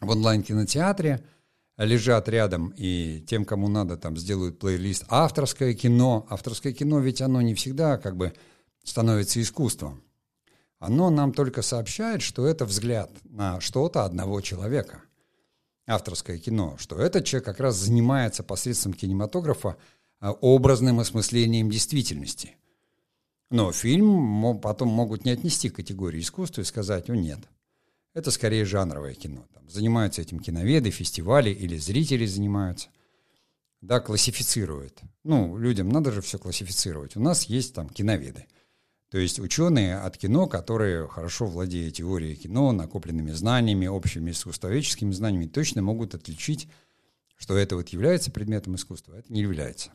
в 0.01 0.09
онлайн-кинотеатре 0.09 1.23
лежат 1.77 2.29
рядом, 2.29 2.73
и 2.77 3.23
тем, 3.27 3.45
кому 3.45 3.67
надо, 3.67 3.97
там 3.97 4.17
сделают 4.17 4.59
плейлист 4.59 5.05
авторское 5.07 5.73
кино. 5.73 6.25
Авторское 6.29 6.73
кино 6.73 6.99
ведь 6.99 7.21
оно 7.21 7.41
не 7.41 7.55
всегда 7.55 7.97
как 7.97 8.17
бы 8.17 8.33
становится 8.83 9.41
искусством. 9.41 10.03
Оно 10.83 11.09
нам 11.09 11.31
только 11.31 11.61
сообщает, 11.61 12.21
что 12.21 12.45
это 12.45 12.65
взгляд 12.65 13.09
на 13.23 13.61
что-то 13.61 14.03
одного 14.03 14.41
человека– 14.41 15.01
авторское 15.87 16.37
кино, 16.37 16.75
что 16.77 16.97
этот 16.97 17.23
человек 17.23 17.45
как 17.45 17.61
раз 17.61 17.77
занимается 17.77 18.43
посредством 18.43 18.93
кинематографа 18.93 19.77
а, 20.19 20.31
образным 20.31 20.99
осмыслением 20.99 21.69
действительности. 21.69 22.57
Но 23.49 23.71
фильм 23.71 24.59
потом 24.59 24.89
могут 24.89 25.23
не 25.23 25.31
отнести 25.31 25.69
к 25.69 25.77
категории 25.77 26.19
искусства 26.19 26.63
и 26.63 26.65
сказать, 26.65 27.07
ну 27.07 27.15
нет, 27.15 27.39
это 28.13 28.29
скорее 28.29 28.65
жанровое 28.65 29.13
кино. 29.13 29.45
Там 29.53 29.69
занимаются 29.69 30.21
этим 30.21 30.41
киноведы, 30.41 30.91
фестивали 30.91 31.51
или 31.51 31.77
зрители 31.77 32.25
занимаются. 32.25 32.89
Да, 33.79 34.01
классифицируют. 34.01 34.99
Ну, 35.23 35.57
людям 35.57 35.87
надо 35.87 36.11
же 36.11 36.21
все 36.21 36.37
классифицировать. 36.37 37.15
У 37.15 37.21
нас 37.21 37.45
есть 37.45 37.73
там 37.73 37.87
киноведы. 37.87 38.47
То 39.13 39.19
есть 39.19 39.39
ученые 39.39 39.99
от 39.99 40.17
кино, 40.17 40.47
которые 40.47 41.07
хорошо 41.07 41.45
владеют 41.45 41.97
теорией 41.97 42.35
кино, 42.35 42.71
накопленными 42.71 43.29
знаниями, 43.29 43.85
общими 43.85 44.31
искусствоведческими 44.31 45.11
знаниями, 45.11 45.45
точно 45.45 45.83
могут 45.83 46.15
отличить, 46.15 46.67
что 47.35 47.55
это 47.55 47.75
вот 47.75 47.89
является 47.89 48.31
предметом 48.31 48.73
искусства, 48.73 49.13
а 49.15 49.19
это 49.19 49.31
не 49.31 49.41
является. 49.41 49.91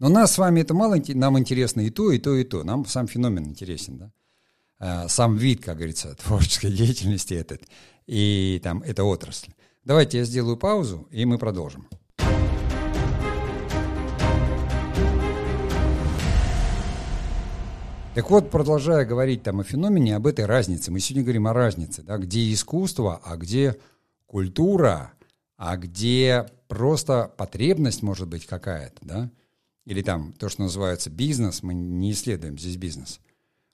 Но 0.00 0.08
нас 0.08 0.32
с 0.32 0.38
вами 0.38 0.62
это 0.62 0.74
мало, 0.74 0.96
нам 1.14 1.38
интересно 1.38 1.82
и 1.82 1.90
то, 1.90 2.10
и 2.10 2.18
то, 2.18 2.34
и 2.34 2.42
то. 2.42 2.64
Нам 2.64 2.86
сам 2.86 3.06
феномен 3.06 3.44
интересен, 3.44 3.98
да? 3.98 4.12
э, 4.80 5.08
сам 5.08 5.36
вид, 5.36 5.62
как 5.64 5.76
говорится, 5.76 6.16
творческой 6.24 6.72
деятельности 6.72 7.34
этот, 7.34 7.62
и 8.08 8.60
там 8.64 8.82
эта 8.82 9.04
отрасль. 9.04 9.52
Давайте 9.84 10.18
я 10.18 10.24
сделаю 10.24 10.56
паузу, 10.56 11.06
и 11.12 11.24
мы 11.24 11.38
продолжим. 11.38 11.86
Так 18.14 18.28
вот, 18.28 18.50
продолжая 18.50 19.06
говорить 19.06 19.42
там 19.42 19.60
о 19.60 19.64
феномене, 19.64 20.16
об 20.16 20.26
этой 20.26 20.44
разнице, 20.44 20.90
мы 20.90 21.00
сегодня 21.00 21.22
говорим 21.22 21.46
о 21.46 21.54
разнице, 21.54 22.02
да, 22.02 22.18
где 22.18 22.52
искусство, 22.52 23.18
а 23.24 23.38
где 23.38 23.78
культура, 24.26 25.14
а 25.56 25.78
где 25.78 26.46
просто 26.68 27.32
потребность 27.38 28.02
может 28.02 28.28
быть 28.28 28.44
какая-то, 28.44 28.98
да, 29.00 29.30
или 29.86 30.02
там 30.02 30.34
то, 30.34 30.50
что 30.50 30.60
называется 30.60 31.08
бизнес, 31.08 31.62
мы 31.62 31.72
не 31.72 32.12
исследуем 32.12 32.58
здесь 32.58 32.76
бизнес. 32.76 33.18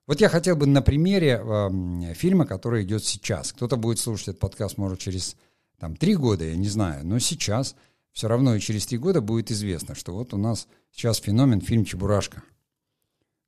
Вот 0.06 0.20
я 0.20 0.28
хотел 0.28 0.54
бы 0.54 0.66
на 0.66 0.82
примере 0.82 1.42
э, 1.42 2.14
фильма, 2.14 2.46
который 2.46 2.84
идет 2.84 3.04
сейчас. 3.04 3.52
Кто-то 3.52 3.76
будет 3.76 3.98
слушать 3.98 4.28
этот 4.28 4.40
подкаст, 4.40 4.78
может, 4.78 5.00
через 5.00 5.36
там 5.80 5.96
три 5.96 6.14
года, 6.14 6.44
я 6.44 6.54
не 6.54 6.68
знаю, 6.68 7.04
но 7.04 7.18
сейчас 7.18 7.74
все 8.12 8.28
равно 8.28 8.54
и 8.54 8.60
через 8.60 8.86
три 8.86 8.98
года 8.98 9.20
будет 9.20 9.50
известно, 9.50 9.96
что 9.96 10.12
вот 10.12 10.32
у 10.32 10.36
нас 10.36 10.68
сейчас 10.92 11.18
феномен 11.18 11.60
фильм 11.60 11.84
«Чебурашка» 11.84 12.44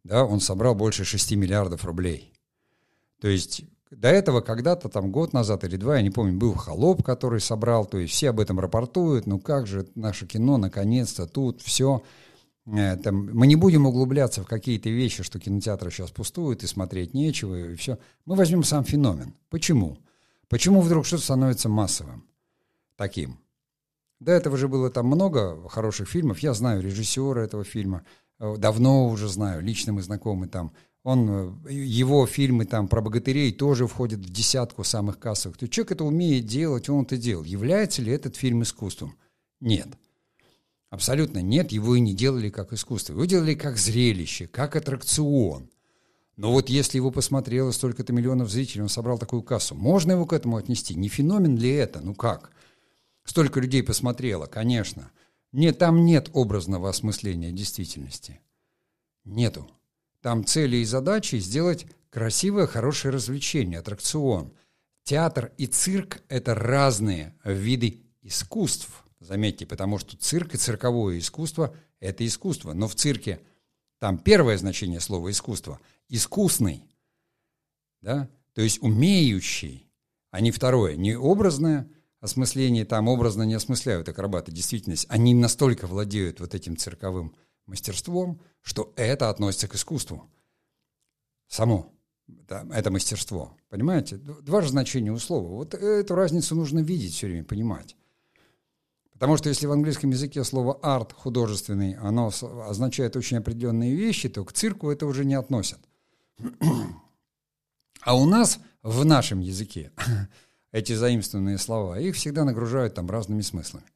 да, 0.05 0.25
он 0.25 0.41
собрал 0.41 0.75
больше 0.75 1.05
6 1.05 1.33
миллиардов 1.33 1.85
рублей. 1.85 2.33
То 3.21 3.29
есть 3.29 3.65
до 3.91 4.09
этого 4.09 4.41
когда-то, 4.41 4.89
там 4.89 5.11
год 5.11 5.33
назад 5.33 5.65
или 5.65 5.77
два, 5.77 5.97
я 5.97 6.03
не 6.03 6.11
помню, 6.11 6.39
был 6.39 6.55
«Холоп», 6.55 7.03
который 7.03 7.41
собрал, 7.41 7.85
то 7.85 7.99
есть 7.99 8.15
все 8.15 8.31
об 8.31 8.41
этом 8.41 8.59
рапортуют, 8.61 9.27
ну 9.27 9.39
как 9.39 9.67
же 9.67 9.87
наше 9.95 10.27
кино 10.27 10.57
наконец-то 10.57 11.27
тут 11.27 11.61
все. 11.61 12.03
Э, 12.67 12.97
там, 12.97 13.31
мы 13.33 13.47
не 13.47 13.57
будем 13.57 13.87
углубляться 13.87 14.43
в 14.43 14.47
какие-то 14.47 14.89
вещи, 14.89 15.23
что 15.23 15.39
кинотеатры 15.39 15.91
сейчас 15.91 16.11
пустуют 16.11 16.63
и 16.63 16.67
смотреть 16.67 17.15
нечего, 17.15 17.73
и 17.73 17.75
все. 17.75 17.99
Мы 18.25 18.37
возьмем 18.37 18.63
сам 18.63 18.85
феномен. 18.85 19.35
Почему? 19.51 19.99
Почему 20.49 20.81
вдруг 20.81 21.05
что-то 21.05 21.25
становится 21.25 21.69
массовым 21.69 22.25
таким? 22.97 23.39
До 24.21 24.33
этого 24.33 24.57
же 24.57 24.69
было 24.69 24.91
там 24.91 25.07
много 25.07 25.69
хороших 25.69 26.09
фильмов. 26.09 26.41
Я 26.41 26.55
знаю 26.55 26.83
режиссера 26.83 27.43
этого 27.43 27.65
фильма– 27.65 28.05
давно 28.41 29.09
уже 29.09 29.29
знаю, 29.29 29.63
лично 29.63 29.93
мы 29.93 30.03
знакомы 30.03 30.49
там. 30.49 30.73
Он, 31.03 31.59
э, 31.67 31.73
его 31.73 32.27
фильмы 32.27 32.67
там 32.67 32.89
про 32.89 33.01
богатырей 33.01 33.53
тоже 33.53 33.87
входят 33.87 34.21
в 34.21 34.31
десятку 34.31 34.85
самых 34.85 35.19
кассовых. 35.19 35.57
То 35.57 35.65
есть 35.65 35.73
человек 35.73 35.93
это 35.93 36.05
умеет 36.05 36.47
делать, 36.47 36.89
он 36.89 37.05
это 37.05 37.17
делал. 37.17 37.45
Является 37.45 38.03
ли 38.03 38.13
этот 38.13 38.37
фильм 38.37 38.63
искусством? 38.63 39.17
Нет. 39.61 39.89
Абсолютно 40.91 41.41
нет, 41.41 41.73
его 41.73 41.95
и 41.95 42.01
не 42.01 42.15
делали 42.15 42.51
как 42.51 42.73
искусство. 42.73 43.13
Его 43.13 43.25
делали 43.25 43.55
как 43.55 43.77
зрелище, 43.77 44.47
как 44.49 44.77
аттракцион. 44.77 45.71
Но 46.37 46.53
вот 46.53 46.69
если 46.69 46.97
его 46.97 47.11
посмотрело 47.11 47.71
столько-то 47.71 48.13
миллионов 48.13 48.51
зрителей, 48.51 48.83
он 48.83 48.89
собрал 48.89 49.19
такую 49.19 49.43
кассу, 49.43 49.75
можно 49.75 50.13
его 50.13 50.27
к 50.27 50.33
этому 50.33 50.57
отнести? 50.57 50.95
Не 50.95 51.09
феномен 51.09 51.57
ли 51.57 51.71
это? 51.71 52.01
Ну 52.01 52.15
как? 52.15 52.51
Столько 53.25 53.61
людей 53.61 53.83
посмотрело, 53.83 54.47
конечно. 54.47 55.11
Нет, 55.53 55.79
там 55.79 56.05
нет 56.05 56.31
образного 56.33 56.89
осмысления 56.89 57.51
действительности. 57.51 58.41
Нету. 59.25 59.71
Там 60.21 60.45
цели 60.45 60.77
и 60.77 60.85
задачи 60.85 61.37
сделать 61.37 61.87
красивое, 62.11 62.67
хорошее 62.67 63.13
развлечение, 63.13 63.81
аттракцион. 63.81 64.53
Театр 65.03 65.53
и 65.57 65.67
цирк– 65.67 66.23
это 66.29 66.55
разные 66.55 67.35
виды 67.43 68.03
искусств. 68.23 69.05
Заметьте, 69.19 69.67
потому 69.67 69.99
что 69.99 70.17
цирк 70.17 70.55
и 70.55 70.59
цирковое 70.59 71.19
искусство– 71.19 71.75
это 72.01 72.25
искусство. 72.27 72.73
Но 72.73 72.87
в 72.87 72.95
цирке 72.95 73.41
там 73.99 74.19
первое 74.19 74.57
значение 74.57 75.01
слова 75.01 75.31
«искусство»– 75.31 75.81
искусный, 76.09 76.85
да? 78.01 78.29
то 78.55 78.63
есть 78.63 78.83
умеющий, 78.83 79.91
а 80.31 80.41
не 80.41 80.51
второе, 80.51 80.97
не 80.97 81.17
образное– 81.17 81.89
осмысление 82.21 82.85
там 82.85 83.09
образно 83.09 83.43
не 83.43 83.55
осмысляют 83.55 84.09
акробаты 84.09 84.53
действительность. 84.53 85.07
Они 85.09 85.35
настолько 85.35 85.87
владеют 85.87 86.41
вот 86.41 86.55
этим 86.55 86.77
цирковым 86.77 87.35
мастерством, 87.67 88.41
что 88.63 88.93
это 88.97 89.31
относится 89.31 89.69
к 89.69 89.75
искусству. 89.75 90.31
Само 91.49 91.93
да, 92.49 92.67
это 92.73 92.91
мастерство. 92.91 93.57
Понимаете? 93.69 94.17
Два 94.17 94.63
же 94.63 94.69
значения 94.69 95.13
у 95.13 95.19
слова. 95.19 95.49
Вот 95.49 95.75
эту 95.75 96.15
разницу 96.15 96.55
нужно 96.55 96.81
видеть 96.81 97.15
все 97.15 97.27
время, 97.27 97.45
понимать. 97.45 97.97
Потому 99.13 99.37
что 99.37 99.49
если 99.49 99.67
в 99.67 99.73
английском 99.73 100.11
языке 100.11 100.45
слово 100.45 100.79
арт 100.83 101.13
художественный, 101.13 101.95
оно 101.95 102.31
означает 102.67 103.17
очень 103.17 103.37
определенные 103.37 103.95
вещи, 103.95 104.29
то 104.29 104.45
к 104.45 104.53
цирку 104.53 104.91
это 104.91 105.07
уже 105.07 105.25
не 105.25 105.35
относят. 105.35 105.81
А 108.03 108.17
у 108.17 108.25
нас 108.25 108.59
в 108.83 109.05
нашем 109.05 109.41
языке 109.41 109.93
эти 110.73 110.93
заимствованные 110.93 111.59
слова, 111.59 111.99
их 111.99 112.15
всегда 112.17 112.45
нагружают 112.45 112.95
там 112.95 113.11
разными 113.11 113.43
смыслами. 113.43 113.87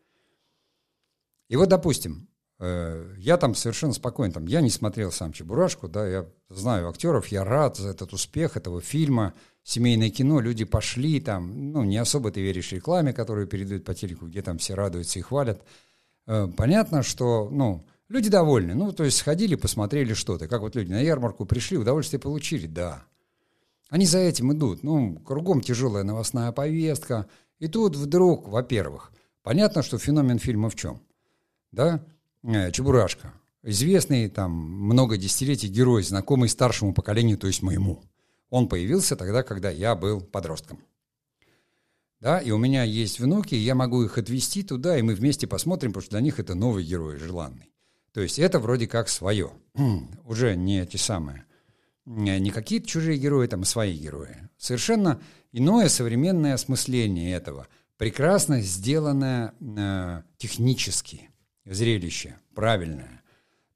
И 1.49 1.57
вот, 1.57 1.69
допустим, 1.69 2.29
э, 2.59 3.15
я 3.19 3.37
там 3.37 3.55
совершенно 3.55 3.93
спокоен, 3.93 4.33
там, 4.33 4.47
я 4.47 4.61
не 4.61 4.71
смотрел 4.71 5.13
сам 5.13 5.33
«Чебурашку», 5.33 5.89
да, 5.89 6.07
я 6.07 6.27
знаю 6.49 6.89
актеров, 6.89 7.29
я 7.29 7.45
рад 7.45 7.77
за 7.77 7.91
этот 7.91 8.13
успех 8.13 8.57
этого 8.57 8.81
фильма, 8.81 9.35
семейное 9.63 10.11
кино, 10.11 10.41
люди 10.41 10.65
пошли 10.65 11.21
там, 11.21 11.73
ну, 11.73 11.85
не 11.85 11.99
особо 11.99 12.31
ты 12.31 12.41
веришь 12.41 12.73
рекламе, 12.73 13.13
которую 13.13 13.47
передают 13.47 13.85
по 13.85 13.95
телеку, 13.95 14.27
где 14.27 14.43
там 14.43 14.59
все 14.59 14.75
радуются 14.75 15.19
и 15.19 15.23
хвалят. 15.23 15.63
Э, 16.27 16.49
понятно, 16.57 17.03
что, 17.03 17.49
ну, 17.51 17.87
люди 18.09 18.31
довольны, 18.31 18.75
ну, 18.75 18.93
то 18.93 19.05
есть 19.05 19.19
сходили, 19.19 19.55
посмотрели 19.55 20.15
что-то, 20.15 20.49
как 20.49 20.63
вот 20.63 20.75
люди 20.75 20.91
на 20.91 21.01
ярмарку 21.01 21.45
пришли, 21.45 21.77
удовольствие 21.77 22.21
получили, 22.21 22.67
да, 22.67 23.05
они 23.89 24.07
за 24.07 24.19
этим 24.19 24.53
идут. 24.53 24.83
Ну, 24.83 25.17
кругом 25.21 25.61
тяжелая 25.61 26.05
новостная 26.05 26.53
повестка. 26.53 27.27
И 27.59 27.69
тут 27.69 27.97
вдруг, 27.97 28.49
во-первых, 28.49 29.13
понятно, 29.43 29.83
что 29.83 29.99
феномен 29.99 30.39
фильма 30.39 30.71
в 30.71 30.75
чем? 30.75 31.01
Да? 31.73 32.05
Э, 32.43 32.71
Чебурашка. 32.73 33.33
Известный 33.63 34.29
там 34.29 34.53
много 34.53 35.17
десятилетий 35.17 35.69
герой, 35.69 36.03
знакомый 36.03 36.49
старшему 36.49 36.93
поколению, 36.93 37.39
то 37.39 37.47
есть 37.47 37.63
моему. 37.63 38.03
Он 38.51 38.69
появился 38.69 39.17
тогда, 39.17 39.43
когда 39.43 39.71
я 39.71 39.95
был 39.95 40.21
подростком. 40.21 40.81
Да, 42.21 42.39
и 42.39 42.51
у 42.51 42.59
меня 42.59 42.85
есть 42.85 43.21
внуки, 43.21 43.55
я 43.55 43.75
могу 43.75 44.03
их 44.03 44.17
отвезти 44.17 44.63
туда, 44.63 44.99
и 44.99 45.03
мы 45.03 45.15
вместе 45.15 45.47
посмотрим, 45.47 45.91
потому 45.93 46.03
что 46.03 46.11
для 46.13 46.21
них 46.21 46.39
это 46.41 46.55
новый 46.55 46.85
герой, 46.85 47.19
желанный. 47.19 47.71
То 48.13 48.21
есть 48.21 48.39
это 48.39 48.59
вроде 48.59 48.87
как 48.87 49.09
свое, 49.09 49.51
уже 50.25 50.57
не 50.57 50.87
те 50.87 50.99
самые. 50.99 51.45
Э, 52.07 52.39
не 52.39 52.51
какие-то 52.51 52.87
чужие 52.87 53.19
герои, 53.19 53.47
там, 53.47 53.63
а 53.63 53.65
свои 53.65 53.97
герои. 53.97 54.49
Совершенно 54.59 55.21
иное 55.53 55.89
современное 55.89 56.55
осмысление 56.55 57.35
этого. 57.35 57.69
Прекрасно 57.97 58.61
сделанное 58.61 59.55
э, 59.61 60.23
технически 60.37 61.31
зрелище, 61.65 62.39
правильное. 62.55 63.23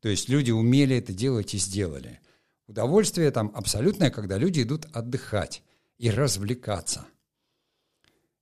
То 0.00 0.08
есть 0.08 0.28
люди 0.28 0.50
умели 0.50 0.97
это 0.97 1.12
делать 1.12 1.54
и 1.54 1.58
сделали. 1.58 2.20
Удовольствие 2.66 3.30
там 3.30 3.50
абсолютное, 3.54 4.11
когда 4.11 4.37
люди 4.37 4.62
идут 4.62 4.87
отдыхать 4.92 5.62
и 5.97 6.11
развлекаться. 6.11 7.06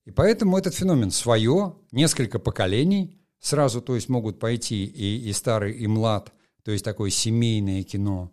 И 0.05 0.11
поэтому 0.11 0.59
этот 0.59 0.75
феномен 0.75 1.11
свое, 1.11 1.77
несколько 1.93 2.39
поколений 2.39 3.21
сразу, 3.39 3.81
то 3.81 3.95
есть 3.95 4.09
могут 4.09 4.39
пойти 4.39 4.85
и, 4.85 5.29
и 5.29 5.33
старый, 5.33 5.73
и 5.77 5.87
млад, 5.87 6.33
то 6.65 6.73
есть 6.73 6.85
такое 6.85 7.11
семейное 7.11 7.83
кино, 7.83 8.33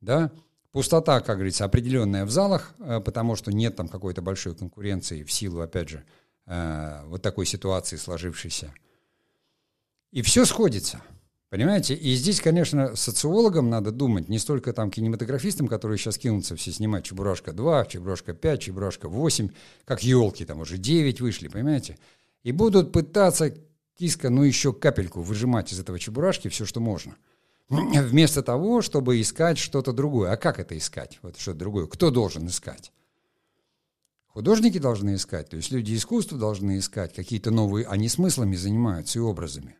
да, 0.00 0.32
Пустота, 0.72 1.20
как 1.20 1.36
говорится, 1.36 1.66
определенная 1.66 2.24
в 2.24 2.30
залах, 2.30 2.74
э, 2.78 3.00
потому 3.04 3.36
что 3.36 3.52
нет 3.52 3.76
там 3.76 3.88
какой-то 3.88 4.22
большой 4.22 4.54
конкуренции 4.54 5.22
в 5.22 5.30
силу, 5.30 5.60
опять 5.60 5.90
же, 5.90 6.04
э, 6.46 7.02
вот 7.06 7.20
такой 7.20 7.44
ситуации 7.44 7.96
сложившейся. 7.96 8.72
И 10.12 10.22
все 10.22 10.46
сходится. 10.46 11.02
Понимаете? 11.50 11.94
И 11.94 12.14
здесь, 12.14 12.40
конечно, 12.40 12.96
социологам 12.96 13.68
надо 13.68 13.92
думать, 13.92 14.30
не 14.30 14.38
столько 14.38 14.72
там 14.72 14.90
кинематографистам, 14.90 15.68
которые 15.68 15.98
сейчас 15.98 16.16
кинутся 16.16 16.56
все 16.56 16.72
снимать 16.72 17.04
«Чебурашка-2», 17.04 17.88
«Чебурашка-5», 17.90 18.56
«Чебурашка-8», 18.56 19.52
как 19.84 20.02
елки, 20.02 20.46
там 20.46 20.60
уже 20.60 20.78
9 20.78 21.20
вышли, 21.20 21.48
понимаете? 21.48 21.98
И 22.42 22.52
будут 22.52 22.92
пытаться 22.92 23.54
киска, 23.98 24.30
ну, 24.30 24.42
еще 24.42 24.72
капельку 24.72 25.20
выжимать 25.20 25.74
из 25.74 25.80
этого 25.80 25.98
«Чебурашки» 25.98 26.48
все, 26.48 26.64
что 26.64 26.80
можно– 26.80 27.14
вместо 27.68 28.42
того, 28.42 28.82
чтобы 28.82 29.20
искать 29.20 29.58
что-то 29.58 29.92
другое. 29.92 30.32
А 30.32 30.36
как 30.36 30.58
это 30.58 30.76
искать? 30.76 31.18
Вот 31.22 31.38
что-то 31.38 31.58
другое. 31.58 31.86
Кто 31.86 32.10
должен 32.10 32.46
искать? 32.46 32.92
Художники 34.26 34.78
должны 34.78 35.16
искать, 35.16 35.50
то 35.50 35.56
есть 35.56 35.70
люди 35.70 35.94
искусства 35.94 36.38
должны 36.38 36.78
искать 36.78 37.14
какие-то 37.14 37.50
новые, 37.50 37.86
они 37.86 38.08
смыслами 38.08 38.56
занимаются 38.56 39.18
и 39.18 39.22
образами. 39.22 39.76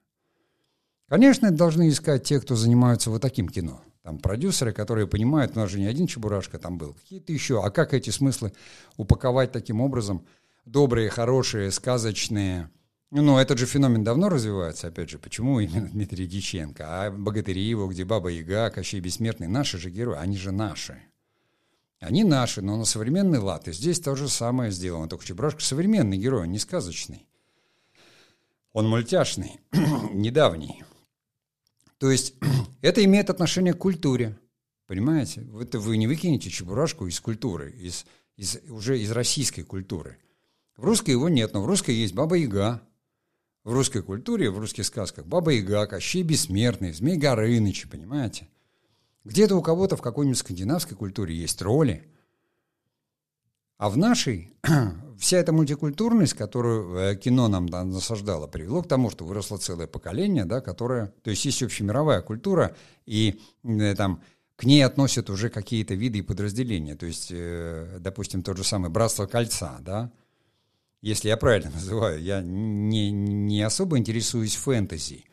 Конечно, 1.09 1.51
должны 1.51 1.89
искать 1.89 2.25
те, 2.25 2.39
кто 2.39 2.55
занимаются 2.55 3.09
вот 3.09 3.23
таким 3.23 3.49
кино. 3.49 3.81
Там 4.03 4.19
продюсеры, 4.19 4.75
которые 4.75 5.07
понимают, 5.07 5.57
у 5.57 5.61
нас 5.61 5.71
же 5.71 5.79
не 5.79 5.87
один 5.87 6.07
Чебурашка 6.07 6.59
там 6.59 6.77
был, 6.77 6.93
какие-то 6.93 7.33
еще. 7.33 7.65
А 7.65 7.71
как 7.71 7.95
эти 7.95 8.11
смыслы 8.11 8.53
упаковать 8.99 9.53
таким 9.53 9.81
образом? 9.81 10.27
Добрые, 10.67 11.09
хорошие, 11.09 11.71
сказочные– 11.71 12.69
ну, 13.21 13.37
этот 13.37 13.59
же 13.59 13.67
феномен 13.67 14.05
давно 14.05 14.31
развивается, 14.31 14.89
опять 14.89 15.11
же, 15.11 15.19
почему 15.19 15.61
именно 15.61 15.89
Дмитрий 15.93 16.27
Диченко, 16.27 16.85
а 16.87 17.11
богатыри 17.11 17.61
его, 17.61 17.87
где 17.87 18.05
Баба 18.05 18.31
Яга, 18.31 18.71
Кощей 18.71 19.01
Бессмертный, 19.01 19.49
наши 19.49 19.77
же 19.77 19.91
герои, 19.91 20.17
они 20.17 20.39
же 20.39 20.51
наши. 20.51 21.03
Они 22.01 22.25
наши, 22.25 22.63
но 22.63 22.77
на 22.77 22.85
современный 22.85 23.39
лад. 23.39 23.69
И 23.69 23.73
здесь 23.73 24.01
то 24.01 24.17
же 24.17 24.29
самое 24.29 24.73
сделано. 24.73 25.09
Только 25.09 25.25
Чебурашка 25.25 25.61
современный 25.61 26.17
герой, 26.17 26.43
он 26.43 26.51
не 26.53 26.59
сказочный. 26.59 27.29
Он 28.73 28.89
мультяшный, 28.89 29.61
недавний. 30.13 30.83
То 31.99 32.11
есть 32.11 32.35
это 32.81 33.05
имеет 33.05 33.31
отношение 33.31 33.75
к 33.75 33.79
культуре. 33.79 34.39
Понимаете? 34.87 35.47
Это 35.61 35.79
вы 35.79 35.97
не 35.97 36.07
выкинете 36.09 36.51
Чебурашку 36.51 37.07
из 37.07 37.21
культуры, 37.21 37.71
из, 37.71 38.05
из, 38.37 38.59
уже 38.69 38.99
из 38.99 39.11
российской 39.13 39.63
культуры. 39.63 40.19
В 40.77 40.85
русской 40.85 41.11
его 41.11 41.29
нет, 41.29 41.53
но 41.53 41.63
в 41.63 41.67
русской 41.67 41.95
есть 41.95 42.15
Баба 42.15 42.37
Яга. 42.37 42.83
В 43.65 43.73
русской 43.73 44.03
культуре, 44.03 44.51
в 44.51 44.59
русских 44.59 44.85
сказках 44.85 45.25
Баба 45.25 45.53
Яга, 45.53 45.87
Кощей 45.87 46.25
Бессмертный, 46.25 46.93
Змей 46.93 47.17
Горыныч, 47.17 47.89
понимаете? 47.89 48.49
Где-то 49.25 49.55
у 49.55 49.63
кого-то 49.63 49.97
в 49.97 50.03
какой-нибудь 50.03 50.39
скандинавской 50.39 50.97
культуре 50.97 51.37
есть 51.37 51.63
роли. 51.63 52.03
А 53.79 53.89
в 53.89 53.97
нашей 53.97 54.53
вся 55.19 55.39
эта 55.39 55.53
мультикультурность, 55.53 56.35
которую 56.35 56.97
э, 56.97 57.17
кино 57.17 57.47
нам 57.47 57.69
да, 57.69 57.85
насаждало, 57.85 58.49
привело 58.49 58.83
к 58.83 58.89
тому, 58.89 59.11
что 59.11 59.25
выросло 59.25 59.59
целое 59.59 59.87
поколение, 59.87 60.45
да, 60.45 60.61
которое... 60.61 61.15
То 61.23 61.31
есть 61.31 61.45
есть 61.45 61.63
общемировая 61.63 62.21
культура, 62.21 62.75
и 63.07 63.41
э, 63.63 63.95
там 63.95 64.23
к 64.57 64.65
ней 64.65 64.85
относят 64.85 65.31
уже 65.31 65.51
какие-то 65.51 65.95
виды 65.95 66.19
и 66.19 66.23
подразделения. 66.23 66.97
То 66.97 67.07
есть, 67.07 67.29
э, 67.31 67.99
допустим, 68.01 68.43
тот 68.43 68.57
же 68.57 68.65
самый 68.65 68.91
«Братство 68.91 69.27
кольца», 69.27 69.79
да, 69.83 70.11
если 71.03 71.29
я 71.29 71.37
правильно 71.37 71.71
называю, 71.75 72.23
я 72.23 72.41
не, 72.41 73.11
не 73.11 73.61
особо 73.63 73.99
интересуюсь 73.99 74.55
фэнтези. 74.55 75.25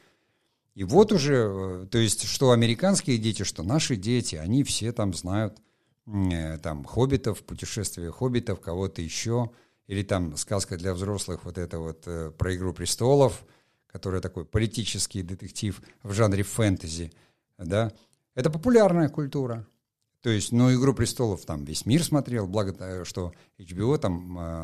И 0.75 0.83
вот 0.83 1.11
уже, 1.11 1.35
э, 1.35 1.87
то 1.89 1.97
есть, 1.97 2.23
что 2.23 2.51
американские 2.51 3.17
дети, 3.17 3.43
что 3.43 3.63
наши 3.63 3.95
дети, 3.95 4.35
они 4.35 4.63
все 4.63 4.91
там 4.91 5.13
знают 5.13 5.61
э, 6.07 6.57
там 6.57 6.83
хоббитов, 6.83 7.43
путешествия 7.43 8.11
хоббитов, 8.11 8.59
кого-то 8.59 9.01
еще, 9.01 9.51
или 9.87 10.03
там 10.03 10.37
сказка 10.37 10.77
для 10.77 10.93
взрослых, 10.93 11.43
вот 11.45 11.57
это 11.57 11.79
вот 11.79 12.03
э, 12.05 12.31
про 12.31 12.55
«Игру 12.55 12.73
престолов», 12.73 13.45
который 13.87 14.21
такой 14.21 14.45
политический 14.45 15.23
детектив 15.23 15.81
в 16.03 16.13
жанре 16.13 16.43
фэнтези, 16.43 17.11
да, 17.57 17.91
это 18.35 18.49
популярная 18.49 19.09
культура. 19.09 19.67
То 20.21 20.29
есть, 20.29 20.51
ну, 20.51 20.73
«Игру 20.73 20.93
престолов» 20.93 21.45
там 21.45 21.65
весь 21.65 21.85
мир 21.85 22.03
смотрел, 22.03 22.47
благо, 22.47 23.03
что 23.03 23.33
HBO 23.57 23.97
там 23.97 24.13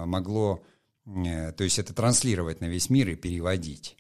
могло, 0.08 0.64
то 1.06 1.64
есть 1.64 1.80
это 1.80 1.94
транслировать 1.94 2.62
на 2.62 2.66
весь 2.66 2.90
мир 2.90 3.10
и 3.10 3.16
переводить. 3.16 3.98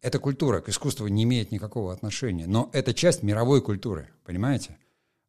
Эта 0.00 0.18
культура 0.18 0.60
к 0.60 0.68
искусству 0.68 1.06
не 1.08 1.24
имеет 1.24 1.52
никакого 1.52 1.92
отношения, 1.92 2.46
но 2.46 2.70
это 2.72 2.94
часть 2.94 3.22
мировой 3.22 3.62
культуры, 3.62 4.10
понимаете? 4.24 4.78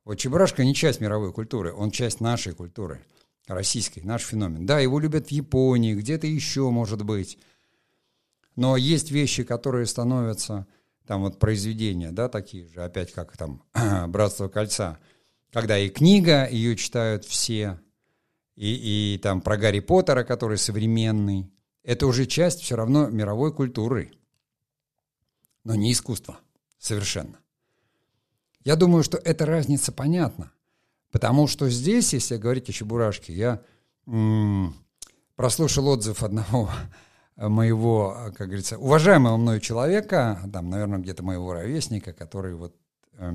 Вот 0.05 0.15
Чебурашка 0.15 0.63
не 0.63 0.75
часть 0.75 1.01
мировой 1.01 1.33
культуры, 1.33 1.73
он 1.73 1.91
часть 1.91 2.21
нашей 2.21 2.53
культуры, 2.53 3.03
российской, 3.47 4.01
наш 4.01 4.23
феномен. 4.23 4.65
Да, 4.65 4.79
его 4.79 4.99
любят 4.99 5.27
в 5.27 5.31
Японии, 5.31 5.95
где-то 5.95 6.27
еще, 6.27 6.69
может 6.69 7.03
быть. 7.03 7.37
Но 8.55 8.77
есть 8.77 9.11
вещи, 9.11 9.43
которые 9.43 9.85
становятся, 9.85 10.67
там 11.05 11.21
вот 11.21 11.39
произведения, 11.39 12.11
да, 12.11 12.29
такие 12.29 12.67
же, 12.67 12.83
опять 12.83 13.11
как 13.11 13.35
там 13.37 13.63
«Братство 14.07 14.47
кольца», 14.47 14.99
когда 15.51 15.77
и 15.77 15.89
книга, 15.89 16.47
ее 16.49 16.75
читают 16.75 17.25
все, 17.25 17.79
и, 18.55 19.15
и 19.15 19.17
там 19.17 19.41
про 19.41 19.57
Гарри 19.57 19.79
Поттера, 19.79 20.23
который 20.23 20.57
современный, 20.57 21.51
это 21.83 22.07
уже 22.07 22.25
часть 22.25 22.61
все 22.61 22.75
равно 22.75 23.07
мировой 23.07 23.53
культуры– 23.53 24.11
но 25.65 25.75
не 25.75 25.91
искусство. 25.91 26.37
Совершенно. 26.77 27.39
Я 28.63 28.75
думаю, 28.77 29.03
что 29.03 29.17
эта 29.17 29.45
разница 29.45 29.91
понятна. 29.91 30.51
Потому 31.11 31.47
что 31.47 31.69
здесь, 31.69 32.13
если 32.13 32.37
говорить 32.37 32.69
о 32.69 32.73
Чебурашке, 32.73 33.33
я 33.33 33.61
м- 34.05 34.75
прослушал 35.35 35.87
отзыв 35.87 36.23
одного 36.23 36.69
моего, 37.35 38.31
как 38.35 38.47
говорится, 38.47 38.77
уважаемого 38.77 39.37
мною 39.37 39.59
человека, 39.59 40.39
там, 40.53 40.69
наверное, 40.69 40.99
где-то 40.99 41.23
моего 41.23 41.53
ровесника, 41.53 42.13
который 42.13 42.55
вот 42.55 42.75
э, 43.13 43.31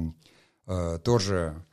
э, 0.67 0.99
тоже, 1.03 1.65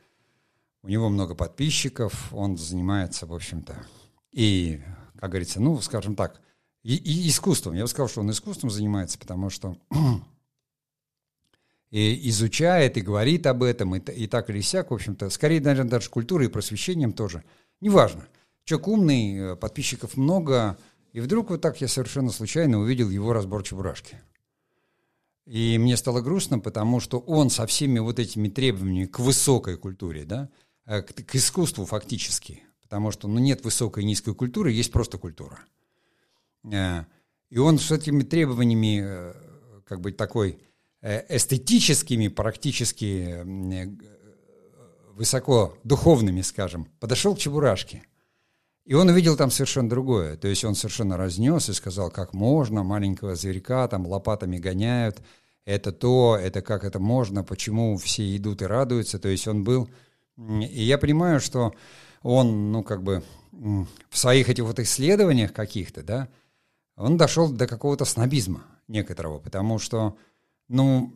у 0.82 0.88
него 0.88 1.08
много 1.08 1.34
подписчиков, 1.34 2.32
он 2.32 2.56
занимается, 2.56 3.26
в 3.26 3.34
общем-то, 3.34 3.84
и, 4.32 4.80
как 5.18 5.30
говорится, 5.30 5.60
ну, 5.60 5.80
скажем 5.80 6.14
так, 6.14 6.40
и, 6.82 6.94
и 6.94 7.28
искусством. 7.28 7.74
Я 7.74 7.82
бы 7.82 7.88
сказал, 7.88 8.08
что 8.08 8.20
он 8.20 8.30
искусством 8.30 8.70
занимается, 8.70 9.18
потому 9.18 9.50
что 9.50 9.76
и 11.90 12.28
изучает 12.30 12.96
и 12.96 13.02
говорит 13.02 13.46
об 13.46 13.62
этом, 13.62 13.96
и, 13.96 14.12
и 14.12 14.26
так 14.26 14.50
или 14.50 14.60
сяк, 14.60 14.90
в 14.90 14.94
общем-то, 14.94 15.30
скорее, 15.30 15.60
наверное, 15.60 15.90
даже 15.90 16.10
культурой 16.10 16.46
и 16.46 16.50
просвещением 16.50 17.12
тоже. 17.12 17.44
Неважно. 17.80 18.26
Человек 18.64 18.88
умный, 18.88 19.36
э, 19.36 19.56
подписчиков 19.56 20.16
много, 20.16 20.78
и 21.12 21.20
вдруг 21.20 21.50
вот 21.50 21.60
так 21.60 21.80
я 21.80 21.88
совершенно 21.88 22.30
случайно 22.30 22.78
увидел 22.78 23.08
его 23.08 23.32
разбор 23.32 23.62
Чебурашки. 23.62 24.20
И 25.46 25.78
мне 25.78 25.96
стало 25.96 26.20
грустно, 26.20 26.58
потому 26.58 27.00
что 27.00 27.18
он 27.20 27.48
со 27.48 27.66
всеми 27.66 27.98
вот 27.98 28.18
этими 28.18 28.50
требованиями 28.50 29.06
к 29.06 29.18
высокой 29.18 29.78
культуре, 29.78 30.24
да, 30.26 30.50
к, 30.88 31.02
к 31.02 31.34
искусству 31.34 31.84
фактически, 31.84 32.62
потому 32.82 33.10
что 33.10 33.28
ну, 33.28 33.38
нет 33.38 33.64
высокой 33.64 34.02
и 34.02 34.06
низкой 34.06 34.34
культуры, 34.34 34.72
есть 34.72 34.90
просто 34.90 35.18
культура. 35.18 35.60
Э, 36.64 37.04
и 37.50 37.58
он 37.58 37.78
с 37.78 37.90
этими 37.90 38.22
требованиями, 38.22 39.32
как 39.84 40.00
бы 40.00 40.12
такой 40.12 40.58
Э, 41.00 41.22
эстетическими, 41.28 42.26
практически 42.26 43.44
э, 43.44 43.86
высоко 45.14 45.78
духовными, 45.84 46.40
скажем, 46.40 46.88
подошел 46.98 47.36
к 47.36 47.38
Чебурашке. 47.38 48.02
И 48.84 48.94
он 48.94 49.08
увидел 49.08 49.36
там 49.36 49.52
совершенно 49.52 49.88
другое. 49.88 50.36
То 50.36 50.48
есть 50.48 50.64
он 50.64 50.74
совершенно 50.74 51.16
разнес 51.16 51.68
и 51.68 51.72
сказал, 51.72 52.10
как 52.10 52.34
можно, 52.34 52.82
маленького 52.82 53.36
зверька 53.36 53.86
там 53.86 54.08
лопатами 54.08 54.58
гоняют, 54.58 55.22
это 55.64 55.92
то, 55.92 56.36
это 56.40 56.62
как 56.62 56.82
это 56.82 56.98
можно, 56.98 57.44
почему 57.44 57.96
все 57.98 58.36
идут 58.36 58.62
и 58.62 58.66
радуются. 58.66 59.20
То 59.20 59.28
есть 59.28 59.46
он 59.46 59.62
был... 59.62 59.88
И 60.38 60.82
я 60.82 60.98
понимаю, 60.98 61.40
что 61.40 61.74
он, 62.22 62.72
ну, 62.72 62.82
как 62.82 63.02
бы 63.02 63.24
в 63.52 64.18
своих 64.18 64.48
этих 64.48 64.64
вот 64.64 64.78
исследованиях 64.78 65.52
каких-то, 65.52 66.02
да, 66.02 66.28
он 66.96 67.16
дошел 67.16 67.50
до 67.50 67.66
какого-то 67.66 68.04
снобизма 68.04 68.62
некоторого, 68.86 69.38
потому 69.38 69.78
что 69.78 70.16
ну, 70.68 71.12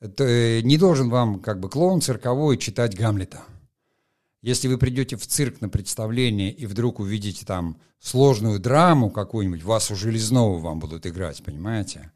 это 0.00 0.24
э, 0.24 0.60
не 0.62 0.78
должен 0.78 1.08
вам 1.08 1.40
как 1.40 1.60
бы 1.60 1.68
клоун 1.68 2.00
цирковой 2.00 2.58
читать 2.58 2.96
Гамлета. 2.96 3.42
Если 4.42 4.68
вы 4.68 4.78
придете 4.78 5.16
в 5.16 5.26
цирк 5.26 5.60
на 5.60 5.68
представление 5.68 6.52
и 6.52 6.66
вдруг 6.66 7.00
увидите 7.00 7.44
там 7.44 7.80
сложную 7.98 8.60
драму 8.60 9.10
какую-нибудь, 9.10 9.64
вас 9.64 9.90
у 9.90 9.96
Железного 9.96 10.58
вам 10.58 10.78
будут 10.78 11.06
играть, 11.06 11.42
понимаете? 11.42 12.12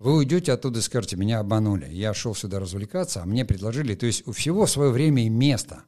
Вы 0.00 0.16
уйдете 0.16 0.52
оттуда 0.52 0.80
и 0.80 0.82
скажете, 0.82 1.16
меня 1.16 1.38
обманули. 1.38 1.86
Я 1.88 2.12
шел 2.12 2.34
сюда 2.34 2.58
развлекаться, 2.58 3.22
а 3.22 3.26
мне 3.26 3.44
предложили. 3.44 3.94
То 3.94 4.06
есть 4.06 4.26
у 4.26 4.32
всего 4.32 4.66
свое 4.66 4.90
время 4.90 5.24
и 5.24 5.28
место. 5.28 5.84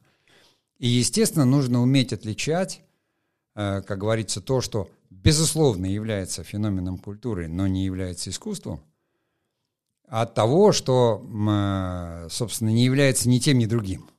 И, 0.77 0.87
естественно, 0.87 1.43
нужно 1.43 1.81
уметь 1.81 2.13
отличать, 2.13 2.81
э, 3.55 3.81
как 3.81 3.97
говорится, 3.97 4.39
то, 4.39 4.61
что 4.61 4.89
безусловно 5.09 5.85
является 5.85 6.45
феноменом 6.45 6.97
культуры, 6.97 7.49
но 7.49 7.67
не 7.67 7.83
является 7.83 8.29
искусством– 8.29 8.79
от 10.13 10.35
того, 10.35 10.71
что, 10.73 11.25
э, 11.49 12.27
собственно, 12.29 12.69
не 12.69 12.85
является 12.85 13.27
ни 13.27 13.39
тем, 13.39 13.57
ни 13.57 13.65
другим. 13.65 14.09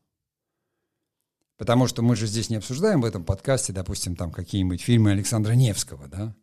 Потому 1.56 1.86
что 1.86 2.02
мы 2.02 2.16
же 2.16 2.26
здесь 2.26 2.50
не 2.50 2.56
обсуждаем 2.56 3.00
в 3.00 3.04
этом 3.04 3.24
подкасте, 3.24 3.72
допустим, 3.72 4.16
там 4.16 4.32
какие-нибудь 4.32 4.82
фильмы 4.82 5.12
Александра 5.12 5.52
Невского, 5.52 6.08
да? 6.08 6.34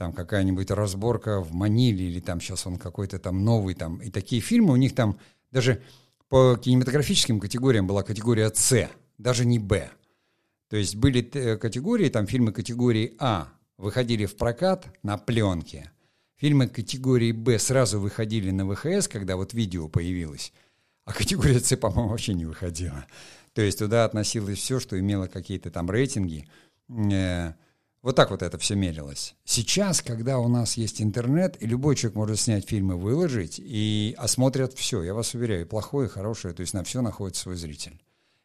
Там 0.00 0.14
какая-нибудь 0.14 0.70
разборка 0.70 1.42
в 1.42 1.52
Маниле, 1.52 2.06
или 2.06 2.20
там 2.20 2.40
сейчас 2.40 2.66
он 2.66 2.78
какой-то 2.78 3.18
там 3.18 3.44
новый, 3.44 3.74
там, 3.74 3.98
и 3.98 4.10
такие 4.10 4.40
фильмы, 4.40 4.72
у 4.72 4.76
них 4.76 4.94
там 4.94 5.18
даже 5.50 5.82
по 6.30 6.56
кинематографическим 6.56 7.38
категориям 7.38 7.86
была 7.86 8.02
категория 8.02 8.50
С, 8.54 8.88
даже 9.18 9.44
не 9.44 9.58
Б. 9.58 9.90
То 10.70 10.78
есть 10.78 10.96
были 10.96 11.20
категории, 11.20 12.08
там 12.08 12.26
фильмы 12.26 12.52
категории 12.52 13.14
А 13.18 13.48
выходили 13.76 14.24
в 14.24 14.38
прокат 14.38 14.86
на 15.02 15.18
пленке– 15.18 15.92
Фильмы 16.40 16.68
категории 16.68 17.32
«Б» 17.32 17.58
сразу 17.58 18.00
выходили 18.00 18.50
на 18.50 18.64
ВХС, 18.66 19.08
когда 19.08 19.36
вот 19.36 19.52
видео 19.52 19.88
появилось, 19.88 20.54
а 21.04 21.12
категория 21.12 21.60
«С», 21.60 21.76
по-моему, 21.76 22.08
вообще 22.08 22.32
не 22.32 22.46
выходила. 22.46 23.04
То 23.52 23.60
есть 23.60 23.78
туда 23.78 24.06
относилось 24.06 24.58
все, 24.58 24.80
что 24.80 24.98
имело 24.98 25.26
какие-то 25.26 25.70
там 25.70 25.90
рейтинги. 25.90 26.48
Вот 28.02 28.16
так 28.16 28.30
вот 28.30 28.42
это 28.42 28.56
все 28.58 28.74
мерилось. 28.74 29.34
Сейчас, 29.44 30.00
когда 30.00 30.38
у 30.38 30.48
нас 30.48 30.76
есть 30.78 31.02
интернет, 31.02 31.62
и 31.62 31.66
любой 31.66 31.96
человек 31.96 32.16
может 32.16 32.40
снять 32.40 32.66
фильм 32.66 32.92
и 32.92 32.94
выложить, 32.94 33.58
и 33.58 34.14
осмотрят 34.16 34.72
все, 34.72 35.02
я 35.02 35.12
вас 35.12 35.34
уверяю, 35.34 35.66
плохое, 35.66 36.08
хорошее, 36.08 36.54
то 36.54 36.62
есть 36.62 36.72
на 36.72 36.82
все 36.82 37.02
находится 37.02 37.42
свой 37.42 37.56
зритель. 37.56 38.00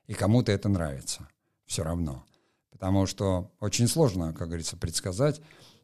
И 0.07 0.13
кому-то 0.13 0.51
это 0.51 0.67
нравится 0.67 1.27
все 1.65 1.83
равно. 1.83 2.25
Потому 2.69 3.05
что 3.05 3.51
очень 3.61 3.87
сложно, 3.87 4.33
как 4.33 4.47
говорится, 4.47 4.75
предсказать, 4.75 5.41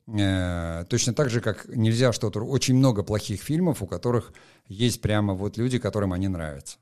Э, 0.07 0.86
точно 0.89 1.13
так 1.13 1.29
же, 1.29 1.41
как 1.41 1.67
нельзя 1.67 2.12
что-то... 2.12 2.41
Очень 2.41 2.75
много 2.75 3.03
плохих 3.03 3.41
фильмов, 3.41 3.81
у 3.81 3.88
которых 3.88 4.34
есть 4.67 5.01
прямо 5.01 5.34
вот 5.34 5.57
люди, 5.57 5.79
которым 5.79 6.13
они 6.13 6.27
нравятся. 6.27 6.77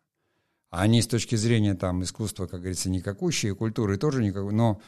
А 0.69 0.81
они 0.81 1.01
с 1.01 1.07
точки 1.07 1.35
зрения 1.35 1.73
там 1.73 2.03
искусства, 2.03 2.45
как 2.45 2.59
говорится, 2.59 2.89
никакущие, 2.89 3.55
культуры 3.55 3.97
тоже 3.97 4.23
никакой, 4.23 4.53
но 4.53 4.79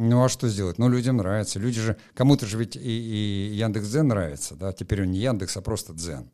ну 0.00 0.22
а 0.22 0.28
что 0.28 0.48
сделать? 0.48 0.78
Ну 0.78 0.88
людям 0.88 1.16
нравится. 1.16 1.58
Люди 1.58 1.80
же, 1.80 1.96
кому-то 2.14 2.46
же 2.46 2.56
ведь 2.56 2.76
и, 2.76 2.80
и 2.80 3.54
Яндекс.Дзен 3.56 4.06
нравится, 4.06 4.54
да, 4.54 4.72
теперь 4.72 5.02
он 5.02 5.10
не 5.10 5.18
Яндекс, 5.18 5.56
а 5.56 5.60
просто 5.60 5.92
Дзен. 5.92 6.30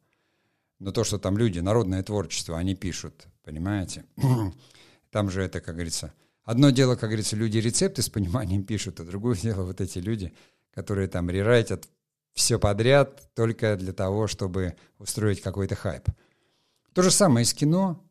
Но 0.78 0.92
то, 0.92 1.02
что 1.02 1.18
там 1.18 1.38
люди, 1.38 1.60
народное 1.60 2.02
творчество, 2.02 2.58
они 2.58 2.74
пишут, 2.74 3.26
понимаете? 3.42 4.04
Там 5.10 5.30
же 5.30 5.42
это, 5.42 5.62
как 5.62 5.76
говорится, 5.76 6.12
одно 6.42 6.70
дело, 6.70 6.94
как 6.96 7.08
говорится, 7.08 7.36
люди 7.36 7.56
рецепты 7.56 8.02
с 8.02 8.10
пониманием 8.10 8.64
пишут, 8.64 9.00
а 9.00 9.04
другое 9.04 9.36
дело 9.36 9.64
вот 9.64 9.80
эти 9.80 9.98
люди, 9.98 10.34
которые 10.74 11.08
там 11.08 11.30
рерайтят 11.30 11.88
все 12.34 12.58
подряд 12.58 13.32
только 13.34 13.76
для 13.76 13.94
того, 13.94 14.26
чтобы 14.26 14.76
устроить 14.98 15.40
какой-то 15.40 15.74
хайп. 15.74 16.08
То 16.92 17.00
же 17.00 17.10
самое 17.10 17.44
и 17.44 17.46
с 17.46 17.54
кино. 17.54 18.04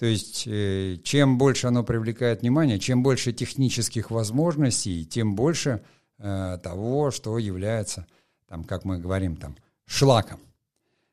То 0.00 0.06
есть 0.06 0.44
э, 0.46 0.96
чем 1.04 1.36
больше 1.36 1.66
оно 1.66 1.84
привлекает 1.84 2.40
внимание, 2.40 2.78
чем 2.78 3.02
больше 3.02 3.34
технических 3.34 4.10
возможностей, 4.10 5.04
тем 5.04 5.34
больше 5.34 5.84
э, 6.16 6.58
того, 6.62 7.10
что 7.10 7.36
является, 7.36 8.06
там, 8.48 8.64
как 8.64 8.86
мы 8.86 8.98
говорим, 8.98 9.36
там, 9.36 9.58
шлаком. 9.84 10.40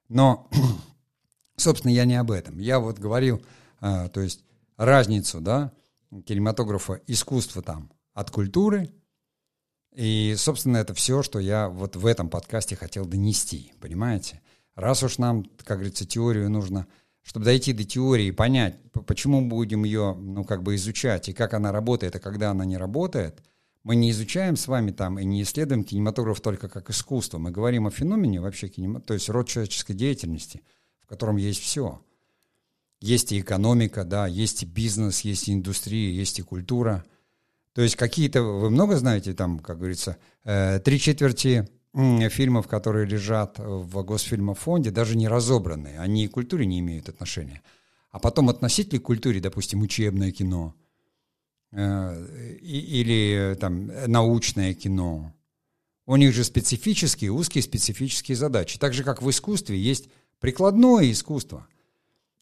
Но, 0.07 0.49
собственно, 1.57 1.91
я 1.91 2.05
не 2.05 2.15
об 2.15 2.31
этом. 2.31 2.59
Я 2.59 2.79
вот 2.79 2.97
говорил, 2.97 3.43
э, 3.81 4.07
то 4.07 4.21
есть 4.21 4.45
разницу, 4.77 5.41
да, 5.41 5.73
кинематографа, 6.25 7.01
искусства 7.07 7.61
там 7.61 7.91
от 8.13 8.31
культуры. 8.31 8.89
И, 9.95 10.33
собственно, 10.37 10.77
это 10.77 10.93
все, 10.93 11.23
что 11.23 11.39
я 11.39 11.67
вот 11.67 11.97
в 11.97 12.05
этом 12.05 12.29
подкасте 12.29 12.77
хотел 12.77 13.05
донести, 13.05 13.73
понимаете? 13.81 14.41
Раз 14.75 15.03
уж 15.03 15.17
нам, 15.17 15.43
как 15.65 15.79
говорится, 15.79 16.05
теорию 16.05 16.49
нужно 16.49 16.87
чтобы 17.27 17.43
дойти 17.43 17.73
до 17.73 17.83
теории 17.83 18.27
и 18.27 18.31
понять, 18.31 18.79
почему 19.05 19.45
будем 19.45 19.83
ее, 19.83 20.15
ну, 20.17 20.45
как 20.45 20.63
бы 20.63 20.75
изучать, 20.75 21.27
и 21.27 21.33
как 21.33 21.53
она 21.53 21.73
работает, 21.73 22.15
а 22.15 22.21
когда 22.21 22.51
она 22.51 22.63
не 22.63 22.77
работает, 22.77 23.43
мы 23.83 23.97
не 23.97 24.11
изучаем 24.11 24.55
с 24.55 24.65
вами 24.69 24.91
там 24.91 25.19
и 25.19 25.25
не 25.25 25.41
исследуем 25.41 25.83
кинематограф 25.83 26.39
только 26.39 26.69
как 26.69 26.89
искусство. 26.89 27.37
Мы 27.37 27.51
говорим 27.51 27.85
о 27.85 27.91
феномене 27.91 28.39
вообще 28.39 28.69
кинематографа, 28.69 29.07
то 29.07 29.13
есть 29.13 29.27
род 29.27 29.49
человеческой 29.49 29.93
деятельности, 29.93 30.61
в 31.01 31.07
котором 31.07 31.35
есть 31.35 31.61
все. 31.61 32.01
Есть 33.01 33.33
и 33.33 33.41
экономика, 33.41 34.05
да, 34.05 34.25
есть 34.25 34.63
и 34.63 34.65
бизнес, 34.65 35.19
есть 35.21 35.49
и 35.49 35.53
индустрия, 35.53 36.09
есть 36.09 36.39
и 36.39 36.43
культура. 36.43 37.03
То 37.73 37.81
есть 37.81 37.97
какие-то, 37.97 38.41
вы 38.41 38.69
много 38.69 38.95
знаете 38.95 39.33
там, 39.33 39.59
как 39.59 39.79
говорится, 39.79 40.15
э, 40.45 40.79
три 40.79 40.97
четверти 40.97 41.67
фильмов, 42.29 42.67
которые 42.67 43.05
лежат 43.05 43.57
в 43.57 44.03
Госфильмофонде, 44.03 44.91
даже 44.91 45.17
не 45.17 45.27
разобранные, 45.27 45.99
они 45.99 46.27
к 46.27 46.33
культуре 46.33 46.65
не 46.65 46.79
имеют 46.79 47.09
отношения. 47.09 47.63
А 48.11 48.19
потом 48.19 48.49
относительно 48.49 49.01
к 49.01 49.05
культуре, 49.05 49.39
допустим, 49.39 49.81
учебное 49.81 50.31
кино 50.31 50.75
э, 51.71 52.57
или 52.61 53.57
там 53.59 53.87
научное 54.07 54.73
кино, 54.73 55.33
у 56.05 56.15
них 56.15 56.33
же 56.33 56.43
специфические, 56.43 57.31
узкие 57.31 57.63
специфические 57.63 58.37
задачи. 58.37 58.79
Так 58.79 58.93
же, 58.93 59.03
как 59.03 59.21
в 59.21 59.29
искусстве 59.29 59.77
есть 59.77 60.07
прикладное 60.39 61.11
искусство. 61.11 61.67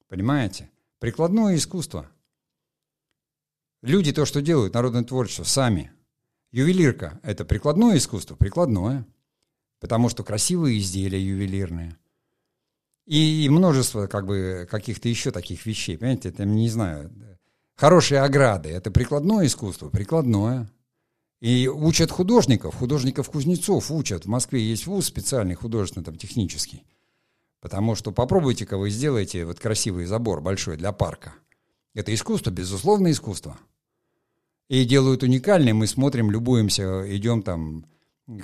Понимаете? 0.08 0.70
Прикладное 1.00 1.56
искусство. 1.56 2.10
Люди 3.82 4.12
то, 4.12 4.26
что 4.26 4.42
делают, 4.42 4.74
народное 4.74 5.04
творчество, 5.04 5.44
сами. 5.44 5.92
Ювелирка– 6.52 7.20
это 7.24 7.44
прикладное 7.44 7.98
искусство, 7.98 8.36
прикладное 8.36 9.06
потому 9.80 10.10
что 10.10 10.24
красивые 10.24 10.80
изделия 10.80 11.22
ювелирные. 11.22 11.98
И, 13.06 13.46
и 13.46 13.50
множество 13.50 14.08
как 14.08 14.26
бы 14.26 14.68
каких-то 14.70 15.08
еще 15.08 15.32
таких 15.32 15.66
вещей, 15.66 15.98
понимаете, 15.98 16.30
это, 16.30 16.44
не 16.44 16.70
знаю, 16.70 17.12
хорошие 17.76 18.22
ограды, 18.22 18.70
это 18.70 18.90
прикладное 18.92 19.46
искусство, 19.46 19.90
прикладное. 19.90 20.70
И 21.42 21.68
учат 21.68 22.10
художников, 22.10 22.76
художников-кузнецов 22.76 23.92
учат. 23.92 24.26
В 24.26 24.30
Москве 24.30 24.62
есть 24.62 24.88
вуз 24.88 25.06
специальный, 25.06 25.54
художественный, 25.54 26.04
там, 26.04 26.16
технический. 26.16 26.84
Потому 27.60 27.96
что 27.96 28.12
попробуйте-ка 28.12 28.78
вы 28.78 28.90
сделаете 28.90 29.46
вот 29.46 29.60
красивый 29.60 30.06
забор 30.06 30.42
большой 30.42 30.78
для 30.78 30.92
парка. 30.92 31.34
Это 31.94 32.14
искусство, 32.14 32.52
безусловно, 32.52 33.12
искусство. 33.12 33.58
И 34.70 34.86
делают 34.86 35.24
уникальные, 35.24 35.74
мы 35.74 35.86
смотрим, 35.86 36.32
любуемся, 36.32 37.04
идем 37.16 37.44
там 37.44 37.86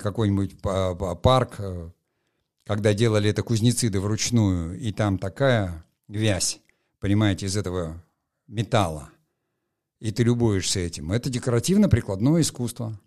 какой-нибудь 0.00 0.60
парк, 0.60 1.56
э, 1.58 1.90
когда 2.64 2.94
делали 2.94 3.30
это 3.30 3.42
кузнециды 3.42 4.00
вручную, 4.00 4.78
и 4.78 4.92
там 4.92 5.18
такая 5.18 5.84
вязь, 6.08 6.60
понимаете, 7.00 7.46
из 7.46 7.56
этого 7.56 8.02
металла, 8.46 9.10
и 9.98 10.10
ты 10.12 10.22
любуешься 10.22 10.80
этим. 10.80 11.12
Это 11.12 11.30
декоративно-прикладное 11.30 12.42
искусство. 12.42 12.98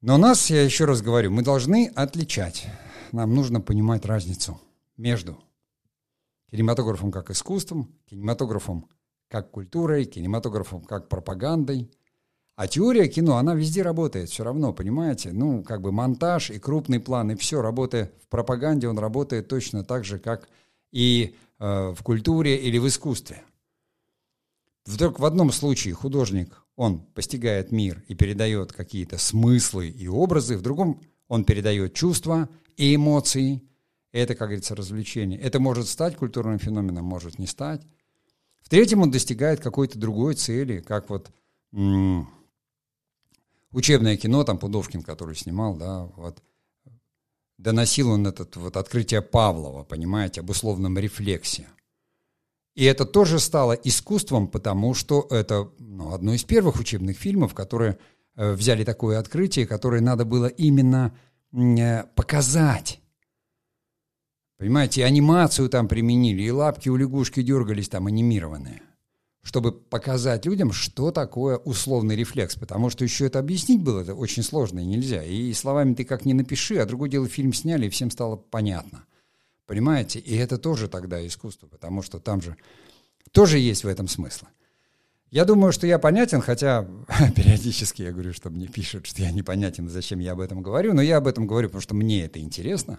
Но 0.00 0.16
нас, 0.16 0.48
я 0.50 0.62
еще 0.62 0.84
раз 0.84 1.02
говорю, 1.02 1.32
мы 1.32 1.42
должны 1.42 1.90
отличать. 1.94 2.66
Нам 3.10 3.34
нужно 3.34 3.60
понимать 3.60 4.04
разницу 4.04 4.60
между 4.96 5.42
кинематографом 6.50 7.10
как 7.10 7.30
искусством, 7.30 7.92
кинематографом 8.06 8.88
как 9.28 9.50
культурой, 9.50 10.04
кинематографом 10.04 10.82
как 10.82 11.08
пропагандой, 11.08 11.90
а 12.58 12.66
теория 12.66 13.06
кино, 13.06 13.36
она 13.36 13.54
везде 13.54 13.82
работает 13.82 14.30
все 14.30 14.42
равно, 14.42 14.72
понимаете? 14.72 15.30
Ну, 15.30 15.62
как 15.62 15.80
бы 15.80 15.92
монтаж 15.92 16.50
и 16.50 16.58
крупный 16.58 16.98
план, 16.98 17.30
и 17.30 17.36
все, 17.36 17.62
работая 17.62 18.10
в 18.20 18.26
пропаганде, 18.26 18.88
он 18.88 18.98
работает 18.98 19.46
точно 19.46 19.84
так 19.84 20.04
же, 20.04 20.18
как 20.18 20.48
и 20.90 21.36
э, 21.60 21.94
в 21.96 22.02
культуре 22.02 22.56
или 22.56 22.78
в 22.78 22.88
искусстве. 22.88 23.44
Вдруг 24.86 25.20
в 25.20 25.24
одном 25.24 25.52
случае 25.52 25.94
художник, 25.94 26.64
он 26.74 26.98
постигает 26.98 27.70
мир 27.70 28.02
и 28.08 28.16
передает 28.16 28.72
какие-то 28.72 29.18
смыслы 29.18 29.86
и 29.86 30.08
образы, 30.08 30.56
в 30.56 30.60
другом 30.60 31.00
он 31.28 31.44
передает 31.44 31.94
чувства 31.94 32.48
и 32.76 32.96
эмоции. 32.96 33.62
Это, 34.10 34.34
как 34.34 34.48
говорится, 34.48 34.74
развлечение. 34.74 35.38
Это 35.38 35.60
может 35.60 35.86
стать 35.86 36.16
культурным 36.16 36.58
феноменом, 36.58 37.04
может 37.04 37.38
не 37.38 37.46
стать. 37.46 37.82
В 38.62 38.68
третьем 38.68 39.02
он 39.02 39.12
достигает 39.12 39.60
какой-то 39.60 39.96
другой 39.96 40.34
цели, 40.34 40.80
как 40.80 41.08
вот 41.08 41.30
учебное 43.72 44.16
кино, 44.16 44.44
там 44.44 44.58
Пудовкин, 44.58 45.02
который 45.02 45.34
снимал, 45.36 45.76
да, 45.76 46.04
вот, 46.16 46.42
доносил 47.58 48.10
он 48.10 48.26
этот 48.26 48.56
вот 48.56 48.76
открытие 48.76 49.22
Павлова, 49.22 49.84
понимаете, 49.84 50.40
об 50.40 50.50
условном 50.50 50.98
рефлексе. 50.98 51.66
И 52.74 52.84
это 52.84 53.04
тоже 53.04 53.40
стало 53.40 53.72
искусством, 53.72 54.46
потому 54.46 54.94
что 54.94 55.26
это 55.30 55.68
ну, 55.78 56.14
одно 56.14 56.34
из 56.34 56.44
первых 56.44 56.78
учебных 56.78 57.18
фильмов, 57.18 57.52
которые 57.52 57.98
э, 58.36 58.52
взяли 58.52 58.84
такое 58.84 59.18
открытие, 59.18 59.66
которое 59.66 60.00
надо 60.00 60.24
было 60.24 60.46
именно 60.46 61.12
э, 61.52 62.04
показать. 62.14 63.00
Понимаете, 64.58 65.04
анимацию 65.04 65.68
там 65.68 65.88
применили, 65.88 66.42
и 66.42 66.50
лапки 66.50 66.88
у 66.88 66.96
лягушки 66.96 67.42
дергались 67.42 67.88
там 67.88 68.06
анимированные 68.06 68.82
чтобы 69.48 69.72
показать 69.72 70.44
людям, 70.44 70.72
что 70.72 71.10
такое 71.10 71.56
условный 71.56 72.14
рефлекс, 72.16 72.54
потому 72.54 72.90
что 72.90 73.02
еще 73.02 73.24
это 73.24 73.38
объяснить 73.38 73.82
было 73.82 74.02
это 74.02 74.14
очень 74.14 74.42
сложно 74.42 74.78
и 74.80 74.84
нельзя. 74.84 75.24
И 75.24 75.54
словами 75.54 75.94
ты 75.94 76.04
как 76.04 76.26
не 76.26 76.34
напиши, 76.34 76.76
а 76.76 76.84
другое 76.84 77.08
дело 77.08 77.26
фильм 77.28 77.54
сняли, 77.54 77.86
и 77.86 77.88
всем 77.88 78.10
стало 78.10 78.36
понятно. 78.36 79.06
Понимаете? 79.64 80.18
И 80.18 80.36
это 80.36 80.58
тоже 80.58 80.86
тогда 80.86 81.26
искусство, 81.26 81.66
потому 81.66 82.02
что 82.02 82.20
там 82.20 82.42
же 82.42 82.58
тоже 83.32 83.58
есть 83.58 83.84
в 83.84 83.88
этом 83.88 84.06
смысл. 84.06 84.44
Я 85.30 85.46
думаю, 85.46 85.72
что 85.72 85.86
я 85.86 85.98
понятен, 85.98 86.42
хотя 86.42 86.82
периодически 87.34 88.02
я 88.02 88.12
говорю, 88.12 88.34
что 88.34 88.50
мне 88.50 88.66
пишут, 88.66 89.06
что 89.06 89.22
я 89.22 89.30
непонятен, 89.30 89.88
зачем 89.88 90.18
я 90.18 90.32
об 90.32 90.40
этом 90.40 90.60
говорю, 90.60 90.92
но 90.92 91.00
я 91.00 91.16
об 91.16 91.26
этом 91.26 91.46
говорю, 91.46 91.68
потому 91.68 91.80
что 91.80 91.94
мне 91.94 92.26
это 92.26 92.38
интересно, 92.38 92.98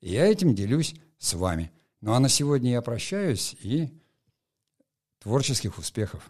и 0.00 0.12
я 0.12 0.26
этим 0.26 0.54
делюсь 0.54 0.94
с 1.18 1.34
вами. 1.34 1.72
Ну 2.00 2.12
а 2.12 2.20
на 2.20 2.28
сегодня 2.28 2.70
я 2.70 2.82
прощаюсь 2.82 3.56
и 3.64 3.88
Творческих 5.22 5.78
успехов! 5.78 6.28